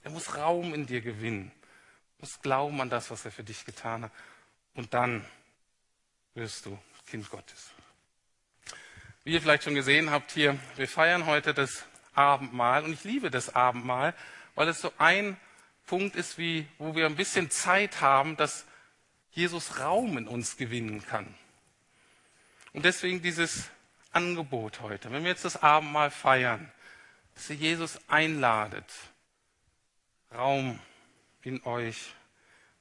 Er 0.04 0.12
muss 0.12 0.36
Raum 0.36 0.74
in 0.74 0.86
dir 0.86 1.02
gewinnen. 1.02 1.52
Du 2.18 2.22
musst 2.22 2.42
glauben 2.42 2.80
an 2.82 2.90
das, 2.90 3.10
was 3.12 3.26
er 3.26 3.32
für 3.32 3.44
dich 3.44 3.66
getan 3.66 4.04
hat. 4.04 4.12
Und 4.74 4.94
dann 4.94 5.26
wirst 6.34 6.66
du 6.66 6.78
Kind 7.08 7.30
Gottes. 7.30 7.72
Wie 9.24 9.34
ihr 9.34 9.42
vielleicht 9.42 9.64
schon 9.64 9.76
gesehen 9.76 10.12
habt 10.12 10.32
hier, 10.32 10.58
wir 10.76 10.88
feiern 10.88 11.26
heute 11.26 11.54
das 11.54 11.86
Abendmahl. 12.14 12.84
Und 12.84 12.94
ich 12.94 13.04
liebe 13.04 13.32
das 13.32 13.56
Abendmahl, 13.56 14.14
weil 14.56 14.68
es 14.68 14.82
so 14.82 14.92
ein 14.98 15.38
Punkt 15.86 16.16
ist, 16.16 16.38
wie, 16.38 16.68
wo 16.78 16.96
wir 16.96 17.06
ein 17.06 17.16
bisschen 17.16 17.50
Zeit 17.50 18.02
haben, 18.02 18.36
dass 18.36 18.66
Jesus 19.32 19.80
Raum 19.80 20.18
in 20.18 20.28
uns 20.28 20.58
gewinnen 20.58 21.06
kann. 21.06 21.34
Und 22.74 22.86
deswegen 22.86 23.22
dieses 23.22 23.70
Angebot 24.18 24.82
heute, 24.82 25.12
wenn 25.12 25.22
wir 25.22 25.30
jetzt 25.30 25.46
das 25.46 25.62
Abendmahl 25.62 26.10
feiern, 26.10 26.72
dass 27.36 27.52
ihr 27.52 27.56
Jesus 27.56 28.00
einladet, 28.10 28.92
Raum 30.34 30.80
in 31.44 31.64
euch 31.66 32.16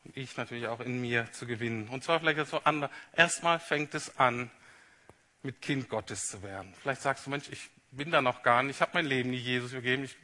und 0.04 0.16
ich 0.16 0.34
natürlich 0.38 0.66
auch 0.66 0.80
in 0.80 0.98
mir 0.98 1.30
zu 1.32 1.46
gewinnen. 1.46 1.88
Und 1.88 2.02
zwar 2.02 2.20
vielleicht 2.20 2.48
so 2.48 2.62
anders. 2.64 2.90
Erstmal 3.12 3.60
fängt 3.60 3.94
es 3.94 4.16
an, 4.16 4.50
mit 5.42 5.60
Kind 5.60 5.90
Gottes 5.90 6.22
zu 6.22 6.42
werden. 6.42 6.72
Vielleicht 6.80 7.02
sagst 7.02 7.26
du, 7.26 7.30
Mensch, 7.30 7.50
ich 7.50 7.68
bin 7.90 8.10
da 8.10 8.22
noch 8.22 8.42
gar 8.42 8.62
nicht, 8.62 8.76
ich 8.76 8.80
habe 8.80 8.92
mein 8.94 9.04
Leben 9.04 9.28
nie 9.28 9.36
Jesus 9.36 9.72
gegeben. 9.72 10.04
Ich, 10.04 10.16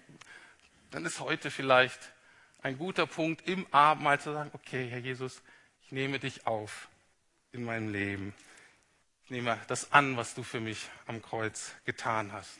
dann 0.93 1.05
ist 1.05 1.21
heute 1.21 1.51
vielleicht 1.51 2.01
ein 2.63 2.79
guter 2.79 3.07
Punkt 3.07 3.47
im 3.47 3.67
Abendmahl 3.71 4.19
zu 4.19 4.33
sagen, 4.33 4.51
okay, 4.55 4.89
Herr 4.89 5.01
Jesus, 5.01 5.43
ich 5.83 5.93
nehme 5.93 6.19
dich 6.19 6.47
auf 6.47 6.89
in 7.53 7.65
meinem 7.65 7.93
Leben 7.93 8.35
nehme 9.29 9.59
das 9.69 9.93
an, 9.93 10.17
was 10.17 10.35
du 10.35 10.43
für 10.43 10.61
mich 10.61 10.89
am 11.07 11.23
Kreuz 11.23 11.73
getan 11.85 12.33
hast. 12.33 12.59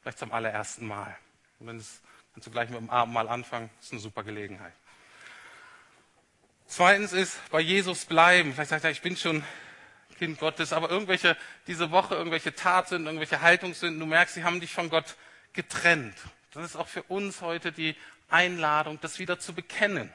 Vielleicht 0.00 0.18
zum 0.18 0.32
allerersten 0.32 0.86
Mal. 0.86 1.16
Und 1.58 1.66
wenn 1.66 1.76
es, 1.76 2.00
kannst 2.32 2.46
du 2.46 2.50
gleich 2.50 2.68
mit 2.70 2.78
dem 2.78 2.90
Abendmahl 2.90 3.28
anfangen, 3.28 3.70
das 3.76 3.86
ist 3.86 3.92
eine 3.92 4.00
super 4.00 4.24
Gelegenheit. 4.24 4.72
Zweitens 6.66 7.12
ist, 7.12 7.38
bei 7.50 7.60
Jesus 7.60 8.04
bleiben. 8.04 8.52
Vielleicht 8.52 8.70
sagt 8.70 8.84
er, 8.84 8.90
ich 8.90 9.02
bin 9.02 9.16
schon 9.16 9.44
Kind 10.18 10.38
Gottes, 10.38 10.72
aber 10.72 10.90
irgendwelche, 10.90 11.36
diese 11.66 11.90
Woche, 11.90 12.14
irgendwelche 12.14 12.54
Tatsünden, 12.54 13.06
irgendwelche 13.06 13.40
Haltungssünden, 13.40 14.00
du 14.00 14.06
merkst, 14.06 14.34
sie 14.34 14.44
haben 14.44 14.60
dich 14.60 14.72
von 14.72 14.88
Gott 14.88 15.16
getrennt. 15.52 16.16
Das 16.52 16.64
ist 16.64 16.76
auch 16.76 16.88
für 16.88 17.02
uns 17.04 17.40
heute 17.40 17.72
die 17.72 17.96
Einladung, 18.28 19.00
das 19.00 19.18
wieder 19.18 19.38
zu 19.38 19.54
bekennen. 19.54 20.12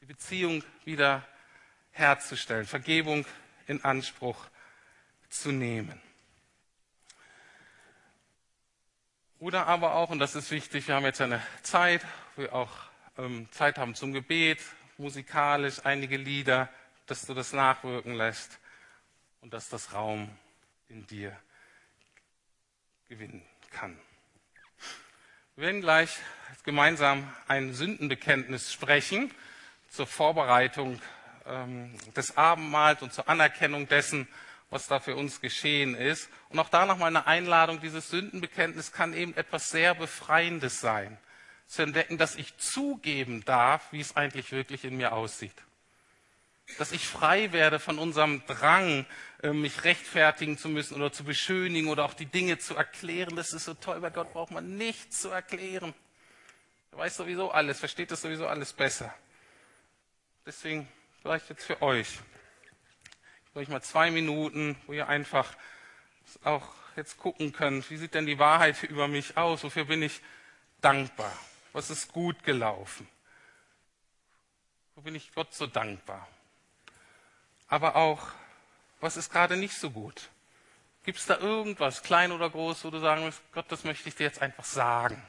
Die 0.00 0.06
Beziehung 0.06 0.64
wieder 0.84 1.26
herzustellen, 1.90 2.66
Vergebung 2.66 3.26
in 3.68 3.84
Anspruch 3.84 4.48
zu 5.28 5.52
nehmen. 5.52 6.00
Oder 9.38 9.68
aber 9.68 9.94
auch, 9.94 10.10
und 10.10 10.18
das 10.18 10.34
ist 10.34 10.50
wichtig, 10.50 10.88
wir 10.88 10.96
haben 10.96 11.04
jetzt 11.04 11.20
eine 11.20 11.40
Zeit, 11.62 12.04
wo 12.34 12.42
wir 12.42 12.52
auch 12.52 12.72
ähm, 13.16 13.48
Zeit 13.52 13.78
haben 13.78 13.94
zum 13.94 14.12
Gebet, 14.12 14.58
musikalisch 14.96 15.80
einige 15.84 16.16
Lieder, 16.16 16.68
dass 17.06 17.24
du 17.24 17.34
das 17.34 17.52
nachwirken 17.52 18.14
lässt 18.14 18.58
und 19.40 19.54
dass 19.54 19.68
das 19.68 19.92
Raum 19.92 20.28
in 20.88 21.06
dir 21.06 21.36
gewinnen 23.08 23.44
kann. 23.70 23.96
Wir 25.54 25.66
werden 25.66 25.80
gleich 25.80 26.18
gemeinsam 26.64 27.32
ein 27.46 27.74
Sündenbekenntnis 27.74 28.72
sprechen 28.72 29.32
zur 29.88 30.06
Vorbereitung 30.06 31.00
ähm, 31.48 31.94
des 32.14 32.36
Abendmahls 32.36 33.02
und 33.02 33.12
zur 33.12 33.28
Anerkennung 33.28 33.88
dessen, 33.88 34.28
was 34.70 34.86
da 34.86 35.00
für 35.00 35.16
uns 35.16 35.40
geschehen 35.40 35.94
ist. 35.94 36.28
Und 36.50 36.58
auch 36.58 36.68
da 36.68 36.86
nochmal 36.86 37.08
eine 37.08 37.26
Einladung, 37.26 37.80
dieses 37.80 38.10
Sündenbekenntnis 38.10 38.92
kann 38.92 39.14
eben 39.14 39.36
etwas 39.36 39.70
sehr 39.70 39.94
Befreiendes 39.94 40.80
sein. 40.80 41.18
Zu 41.66 41.82
entdecken, 41.82 42.18
dass 42.18 42.36
ich 42.36 42.56
zugeben 42.56 43.44
darf, 43.44 43.92
wie 43.92 44.00
es 44.00 44.16
eigentlich 44.16 44.52
wirklich 44.52 44.84
in 44.84 44.96
mir 44.96 45.12
aussieht. 45.12 45.54
Dass 46.78 46.92
ich 46.92 47.06
frei 47.06 47.52
werde 47.52 47.78
von 47.78 47.98
unserem 47.98 48.42
Drang, 48.46 49.06
äh, 49.42 49.52
mich 49.52 49.84
rechtfertigen 49.84 50.58
zu 50.58 50.68
müssen 50.68 50.94
oder 50.96 51.12
zu 51.12 51.24
beschönigen 51.24 51.88
oder 51.88 52.04
auch 52.04 52.14
die 52.14 52.26
Dinge 52.26 52.58
zu 52.58 52.74
erklären. 52.74 53.36
Das 53.36 53.52
ist 53.52 53.64
so 53.64 53.74
toll, 53.74 54.00
bei 54.00 54.10
Gott 54.10 54.32
braucht 54.32 54.50
man 54.50 54.76
nichts 54.76 55.20
zu 55.20 55.30
erklären. 55.30 55.94
Er 56.92 56.98
weiß 56.98 57.16
sowieso 57.16 57.50
alles, 57.50 57.78
versteht 57.78 58.10
das 58.10 58.22
sowieso 58.22 58.46
alles 58.46 58.72
besser. 58.72 59.14
Deswegen 60.44 60.88
vielleicht 61.22 61.48
jetzt 61.48 61.64
für 61.64 61.82
euch. 61.82 62.18
Ich 63.50 63.56
euch 63.56 63.68
mal 63.68 63.82
zwei 63.82 64.10
Minuten, 64.10 64.76
wo 64.86 64.92
ihr 64.92 65.08
einfach 65.08 65.52
auch 66.44 66.74
jetzt 66.96 67.16
gucken 67.16 67.52
können, 67.52 67.84
wie 67.88 67.96
sieht 67.96 68.14
denn 68.14 68.26
die 68.26 68.38
Wahrheit 68.38 68.82
über 68.84 69.08
mich 69.08 69.36
aus? 69.36 69.64
Wofür 69.64 69.84
bin 69.84 70.02
ich 70.02 70.20
dankbar? 70.80 71.32
Was 71.72 71.90
ist 71.90 72.12
gut 72.12 72.42
gelaufen? 72.44 73.08
Wo 74.94 75.02
bin 75.02 75.14
ich 75.14 75.32
Gott 75.32 75.54
so 75.54 75.66
dankbar? 75.66 76.26
Aber 77.68 77.96
auch, 77.96 78.28
was 79.00 79.16
ist 79.16 79.30
gerade 79.30 79.56
nicht 79.56 79.74
so 79.74 79.90
gut? 79.90 80.28
Gibt 81.04 81.18
es 81.18 81.26
da 81.26 81.38
irgendwas, 81.38 82.02
klein 82.02 82.32
oder 82.32 82.50
groß, 82.50 82.84
wo 82.84 82.90
du 82.90 82.98
sagen 82.98 83.24
willst, 83.24 83.40
Gott, 83.52 83.66
das 83.68 83.84
möchte 83.84 84.08
ich 84.08 84.16
dir 84.16 84.24
jetzt 84.24 84.42
einfach 84.42 84.64
sagen? 84.64 85.22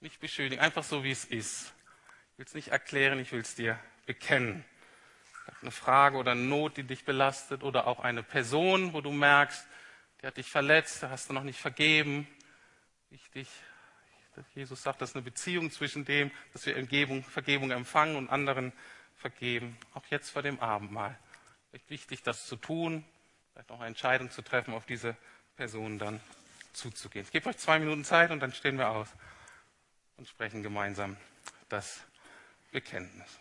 Nicht 0.00 0.20
beschönigen, 0.20 0.60
einfach 0.60 0.84
so, 0.84 1.04
wie 1.04 1.10
es 1.10 1.24
ist. 1.24 1.72
Ich 2.32 2.38
will 2.38 2.46
es 2.46 2.54
nicht 2.54 2.68
erklären, 2.68 3.18
ich 3.18 3.32
will 3.32 3.40
es 3.40 3.54
dir 3.54 3.78
bekennen. 4.06 4.64
Eine 5.60 5.70
Frage 5.70 6.16
oder 6.16 6.32
eine 6.32 6.42
Not, 6.42 6.76
die 6.76 6.84
dich 6.84 7.04
belastet 7.04 7.62
oder 7.62 7.86
auch 7.86 8.00
eine 8.00 8.22
Person, 8.22 8.92
wo 8.92 9.00
du 9.00 9.10
merkst, 9.10 9.66
die 10.20 10.26
hat 10.26 10.36
dich 10.36 10.50
verletzt, 10.50 11.02
da 11.02 11.10
hast 11.10 11.28
du 11.28 11.32
noch 11.32 11.42
nicht 11.42 11.60
vergeben. 11.60 12.26
Wichtig, 13.10 13.48
Jesus 14.54 14.82
sagt, 14.82 15.00
das 15.00 15.10
ist 15.10 15.16
eine 15.16 15.24
Beziehung 15.24 15.70
zwischen 15.70 16.04
dem, 16.04 16.30
dass 16.52 16.66
wir 16.66 16.76
Umgebung, 16.76 17.24
Vergebung 17.24 17.70
empfangen 17.70 18.16
und 18.16 18.28
anderen 18.28 18.72
vergeben. 19.16 19.76
Auch 19.94 20.04
jetzt 20.06 20.30
vor 20.30 20.42
dem 20.42 20.60
Abendmahl. 20.60 21.18
Echt 21.72 21.90
wichtig, 21.90 22.22
das 22.22 22.46
zu 22.46 22.56
tun, 22.56 23.04
vielleicht 23.52 23.70
auch 23.70 23.80
eine 23.80 23.88
Entscheidung 23.88 24.30
zu 24.30 24.42
treffen, 24.42 24.74
auf 24.74 24.86
diese 24.86 25.16
Person 25.56 25.98
dann 25.98 26.20
zuzugehen. 26.72 27.24
Ich 27.24 27.32
gebe 27.32 27.48
euch 27.48 27.58
zwei 27.58 27.78
Minuten 27.78 28.04
Zeit 28.04 28.30
und 28.30 28.40
dann 28.40 28.52
stehen 28.52 28.78
wir 28.78 28.90
aus 28.90 29.08
und 30.16 30.28
sprechen 30.28 30.62
gemeinsam 30.62 31.16
das 31.68 32.00
Bekenntnis. 32.70 33.38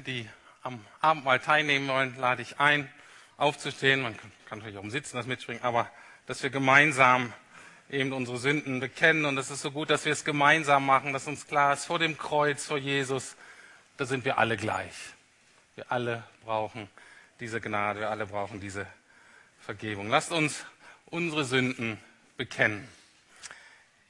Die 0.00 0.26
am 0.62 0.82
Abendmahl 1.02 1.38
teilnehmen 1.38 1.86
wollen, 1.86 2.16
lade 2.16 2.40
ich 2.40 2.58
ein, 2.58 2.90
aufzustehen. 3.36 4.00
Man 4.00 4.16
kann 4.48 4.58
natürlich 4.58 4.78
auch 4.78 4.84
im 4.84 4.90
Sitzen 4.90 5.18
das 5.18 5.26
mitspringen, 5.26 5.62
aber 5.62 5.90
dass 6.26 6.42
wir 6.42 6.48
gemeinsam 6.48 7.30
eben 7.90 8.14
unsere 8.14 8.38
Sünden 8.38 8.80
bekennen. 8.80 9.26
Und 9.26 9.36
es 9.36 9.50
ist 9.50 9.60
so 9.60 9.70
gut, 9.70 9.90
dass 9.90 10.06
wir 10.06 10.12
es 10.12 10.24
gemeinsam 10.24 10.86
machen, 10.86 11.12
dass 11.12 11.26
uns 11.26 11.46
klar 11.46 11.74
ist, 11.74 11.84
vor 11.84 11.98
dem 11.98 12.16
Kreuz, 12.16 12.64
vor 12.64 12.78
Jesus, 12.78 13.36
da 13.98 14.06
sind 14.06 14.24
wir 14.24 14.38
alle 14.38 14.56
gleich. 14.56 14.94
Wir 15.74 15.92
alle 15.92 16.24
brauchen 16.42 16.88
diese 17.40 17.60
Gnade, 17.60 18.00
wir 18.00 18.10
alle 18.10 18.24
brauchen 18.24 18.60
diese 18.60 18.86
Vergebung. 19.60 20.08
Lasst 20.08 20.32
uns 20.32 20.64
unsere 21.06 21.44
Sünden 21.44 21.98
bekennen. 22.38 22.88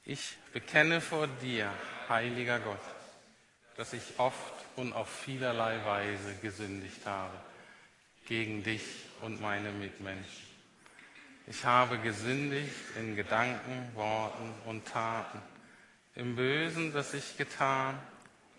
Ich 0.05 0.37
bekenne 0.53 1.01
vor 1.01 1.27
dir, 1.27 1.69
heiliger 2.07 2.59
Gott, 2.59 2.79
dass 3.77 3.93
ich 3.93 4.03
oft 4.17 4.53
und 4.75 4.93
auf 4.93 5.09
vielerlei 5.09 5.83
Weise 5.85 6.35
gesündigt 6.41 7.05
habe 7.05 7.37
gegen 8.27 8.63
dich 8.63 8.83
und 9.21 9.41
meine 9.41 9.71
Mitmenschen. 9.71 10.53
Ich 11.47 11.65
habe 11.65 11.97
gesündigt 11.99 12.73
in 12.97 13.15
Gedanken, 13.15 13.89
Worten 13.95 14.53
und 14.65 14.85
Taten, 14.87 15.41
im 16.15 16.35
Bösen, 16.35 16.93
das 16.93 17.13
ich 17.13 17.37
getan 17.37 17.99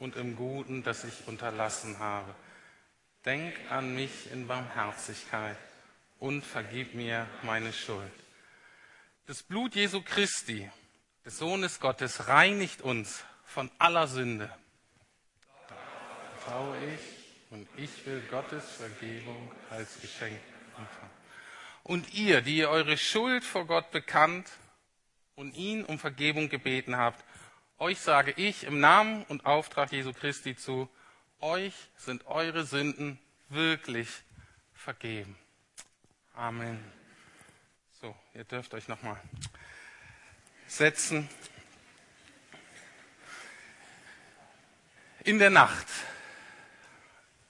und 0.01 0.17
im 0.17 0.37
Guten, 0.37 0.83
das 0.83 1.05
ich 1.05 1.27
unterlassen 1.27 1.99
habe. 1.99 2.35
Denk 3.25 3.55
an 3.71 3.95
mich 3.95 4.31
in 4.33 4.47
Barmherzigkeit 4.47 5.57
und 6.19 6.45
vergib 6.45 6.95
mir 6.95 7.27
meine 7.43 7.73
Schuld. 7.73 8.12
Das 9.27 9.43
Blut 9.43 9.75
Jesu 9.75 10.03
Christi, 10.03 10.71
des 11.25 11.39
Sohnes 11.39 11.81
Gottes, 11.81 12.29
reinigt 12.29 12.83
uns 12.83 13.25
von 13.47 13.71
aller 13.79 14.09
Sünde 14.09 14.51
vertraue 16.45 16.76
ich 16.95 17.01
und 17.51 17.66
ich 17.76 18.07
will 18.07 18.20
Gottes 18.30 18.64
Vergebung 18.76 19.51
als 19.70 20.01
Geschenk 20.01 20.38
empfangen. 20.76 21.11
Und 21.82 22.14
ihr, 22.14 22.40
die 22.40 22.59
ihr 22.59 22.70
eure 22.70 22.97
Schuld 22.97 23.45
vor 23.45 23.66
Gott 23.66 23.90
bekannt 23.90 24.51
und 25.36 25.55
ihn 25.55 25.84
um 25.84 25.99
Vergebung 25.99 26.49
gebeten 26.49 26.97
habt, 26.97 27.24
euch 27.78 28.01
sage 28.01 28.32
ich 28.36 28.64
im 28.64 28.80
Namen 28.80 29.24
und 29.24 29.47
Auftrag 29.47 29.92
Jesu 29.92 30.12
Christi 30.12 30.57
zu, 30.57 30.88
euch 31.40 31.74
sind 31.97 32.26
eure 32.26 32.64
Sünden 32.64 33.18
wirklich 33.49 34.09
vergeben. 34.72 35.36
Amen. 36.34 36.82
So, 38.01 38.14
ihr 38.34 38.45
dürft 38.45 38.74
euch 38.74 38.88
nochmal 38.88 39.20
setzen. 40.66 41.28
In 45.24 45.38
der 45.38 45.51
Nacht 45.51 45.86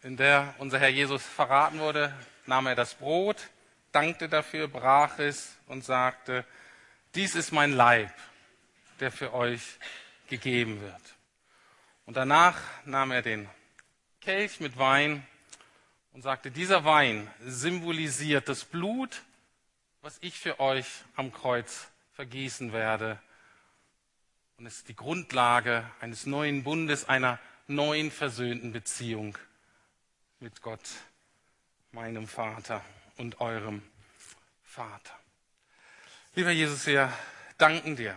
in 0.05 0.19
der 0.19 0.55
unser 0.59 0.79
Herr 0.79 0.91
Jesus 0.91 1.25
verraten 1.25 1.79
wurde, 1.79 2.15
nahm 2.45 2.67
er 2.67 2.75
das 2.75 2.95
Brot, 2.95 3.49
dankte 3.91 4.29
dafür, 4.29 4.69
brach 4.69 5.19
es 5.19 5.57
und 5.67 5.83
sagte, 5.83 6.45
dies 7.15 7.35
ist 7.35 7.53
mein 7.53 7.73
Leib, 7.73 8.13
der 9.01 9.11
für 9.11 9.33
euch 9.33 9.63
gegeben 10.29 10.83
wird. 10.83 11.01
Und 12.05 12.19
danach 12.19 12.61
nahm 12.85 13.13
er 13.13 13.23
den 13.23 13.49
Kelch 14.21 14.61
mit 14.61 14.79
Wein 14.79 15.27
und 16.13 16.21
sagte, 16.21 16.51
dieser 16.51 16.85
Wein 16.85 17.31
symbolisiert 17.41 18.47
das 18.51 18.67
Blut, 18.67 19.23
was 20.03 20.19
ich 20.21 20.39
für 20.39 20.61
euch 20.61 20.87
am 21.17 21.33
Kreuz 21.33 21.89
vergießen 22.13 22.75
werde. 22.75 23.19
Und 24.59 24.67
es 24.67 24.77
ist 24.79 24.89
die 24.89 24.97
Grundlage 24.97 25.91
eines 26.01 26.27
neuen 26.27 26.63
Bundes, 26.63 27.09
einer 27.09 27.39
neuen 27.69 28.11
versöhnten 28.11 28.71
Beziehung 28.71 29.39
mit 30.45 30.61
Gott, 30.61 30.87
meinem 31.93 32.29
Vater 32.29 32.85
und 33.17 33.41
eurem 33.41 33.81
Vater. 34.63 35.19
Lieber 36.35 36.51
Jesus, 36.51 36.87
wir 36.87 37.11
danken 37.57 37.97
dir. 37.97 38.15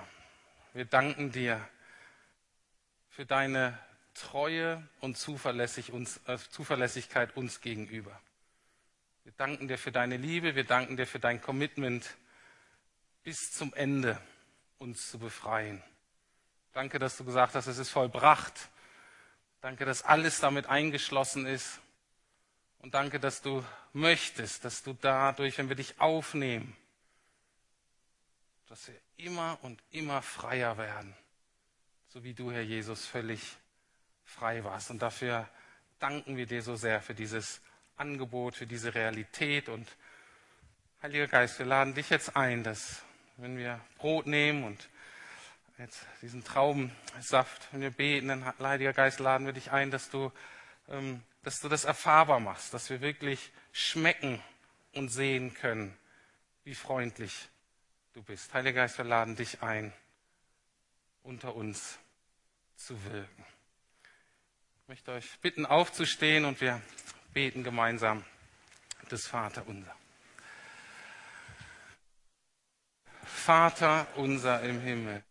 Wir 0.73 0.83
danken 0.83 1.31
dir 1.31 1.65
für 3.11 3.25
deine 3.25 3.79
Treue 4.13 4.85
und 4.99 5.15
äh, 5.15 6.37
Zuverlässigkeit 6.49 7.37
uns 7.37 7.61
gegenüber. 7.61 8.19
Wir 9.23 9.31
danken 9.37 9.69
dir 9.69 9.77
für 9.77 9.93
deine 9.93 10.17
Liebe, 10.17 10.53
wir 10.53 10.65
danken 10.65 10.97
dir 10.97 11.07
für 11.07 11.19
dein 11.19 11.41
Commitment, 11.41 12.17
bis 13.23 13.53
zum 13.53 13.73
Ende 13.73 14.19
uns 14.79 15.09
zu 15.09 15.17
befreien. 15.17 15.81
Danke, 16.73 16.99
dass 16.99 17.15
du 17.15 17.23
gesagt 17.23 17.55
hast, 17.55 17.67
es 17.67 17.77
ist 17.77 17.89
vollbracht. 17.89 18.67
Danke, 19.61 19.85
dass 19.85 20.03
alles 20.03 20.41
damit 20.41 20.65
eingeschlossen 20.65 21.45
ist. 21.45 21.79
Und 22.87 22.93
danke, 22.93 23.19
dass 23.19 23.41
du 23.41 23.65
möchtest, 23.91 24.63
dass 24.63 24.81
du 24.81 24.93
dadurch, 24.93 25.57
wenn 25.57 25.67
wir 25.67 25.75
dich 25.75 25.99
aufnehmen, 25.99 26.73
dass 28.69 28.87
wir 28.87 28.95
immer 29.17 29.59
und 29.61 29.83
immer 29.91 30.21
freier 30.21 30.77
werden, 30.77 31.13
so 32.07 32.23
wie 32.23 32.33
du, 32.33 32.49
Herr 32.49 32.61
Jesus, 32.61 33.05
völlig 33.05 33.41
frei 34.23 34.63
warst. 34.63 34.89
Und 34.89 35.01
dafür 35.01 35.49
danken 35.99 36.37
wir 36.37 36.45
dir 36.45 36.61
so 36.61 36.77
sehr 36.77 37.01
für 37.01 37.13
dieses 37.13 37.59
Angebot, 37.97 38.55
für 38.55 38.67
diese 38.67 38.95
Realität. 38.95 39.67
Und 39.67 39.85
Heiliger 41.01 41.27
Geist, 41.27 41.59
wir 41.59 41.65
laden 41.65 41.93
dich 41.93 42.09
jetzt 42.09 42.37
ein, 42.37 42.63
dass 42.63 43.01
wenn 43.35 43.57
wir 43.57 43.81
Brot 43.97 44.27
nehmen 44.27 44.63
und 44.63 44.87
jetzt 45.77 46.05
diesen 46.21 46.41
Traubensaft, 46.41 47.67
wenn 47.73 47.81
wir 47.81 47.91
beten, 47.91 48.29
dann, 48.29 48.45
Heiliger 48.45 48.93
Geist, 48.93 49.19
laden 49.19 49.45
wir 49.45 49.51
dich 49.51 49.73
ein, 49.73 49.91
dass 49.91 50.09
du 50.09 50.31
ähm, 50.87 51.21
dass 51.47 51.61
du 51.61 51.69
das 51.69 51.85
erfahrbar 51.85 52.41
machst, 52.41 52.73
dass 52.73 52.89
wir 52.89 52.99
wirklich 52.99 53.53
schmecken 53.71 54.43
und 54.91 55.07
sehen 55.07 55.53
können, 55.53 55.97
wie 56.65 56.75
freundlich 56.75 57.47
du 58.11 58.21
bist. 58.21 58.53
Heiliger 58.53 58.81
Geist, 58.81 58.97
wir 58.97 59.05
laden 59.05 59.37
dich 59.37 59.63
ein, 59.63 59.93
unter 61.23 61.55
uns 61.55 61.99
zu 62.75 63.01
wirken. 63.05 63.45
Ich 64.81 64.87
möchte 64.89 65.13
euch 65.13 65.39
bitten, 65.39 65.65
aufzustehen 65.65 66.43
und 66.43 66.59
wir 66.59 66.81
beten 67.31 67.63
gemeinsam 67.63 68.25
des 69.09 69.25
Vater 69.25 69.65
unser. 69.67 69.95
Vater 73.23 74.05
unser 74.17 74.63
im 74.63 74.81
Himmel 74.81 75.23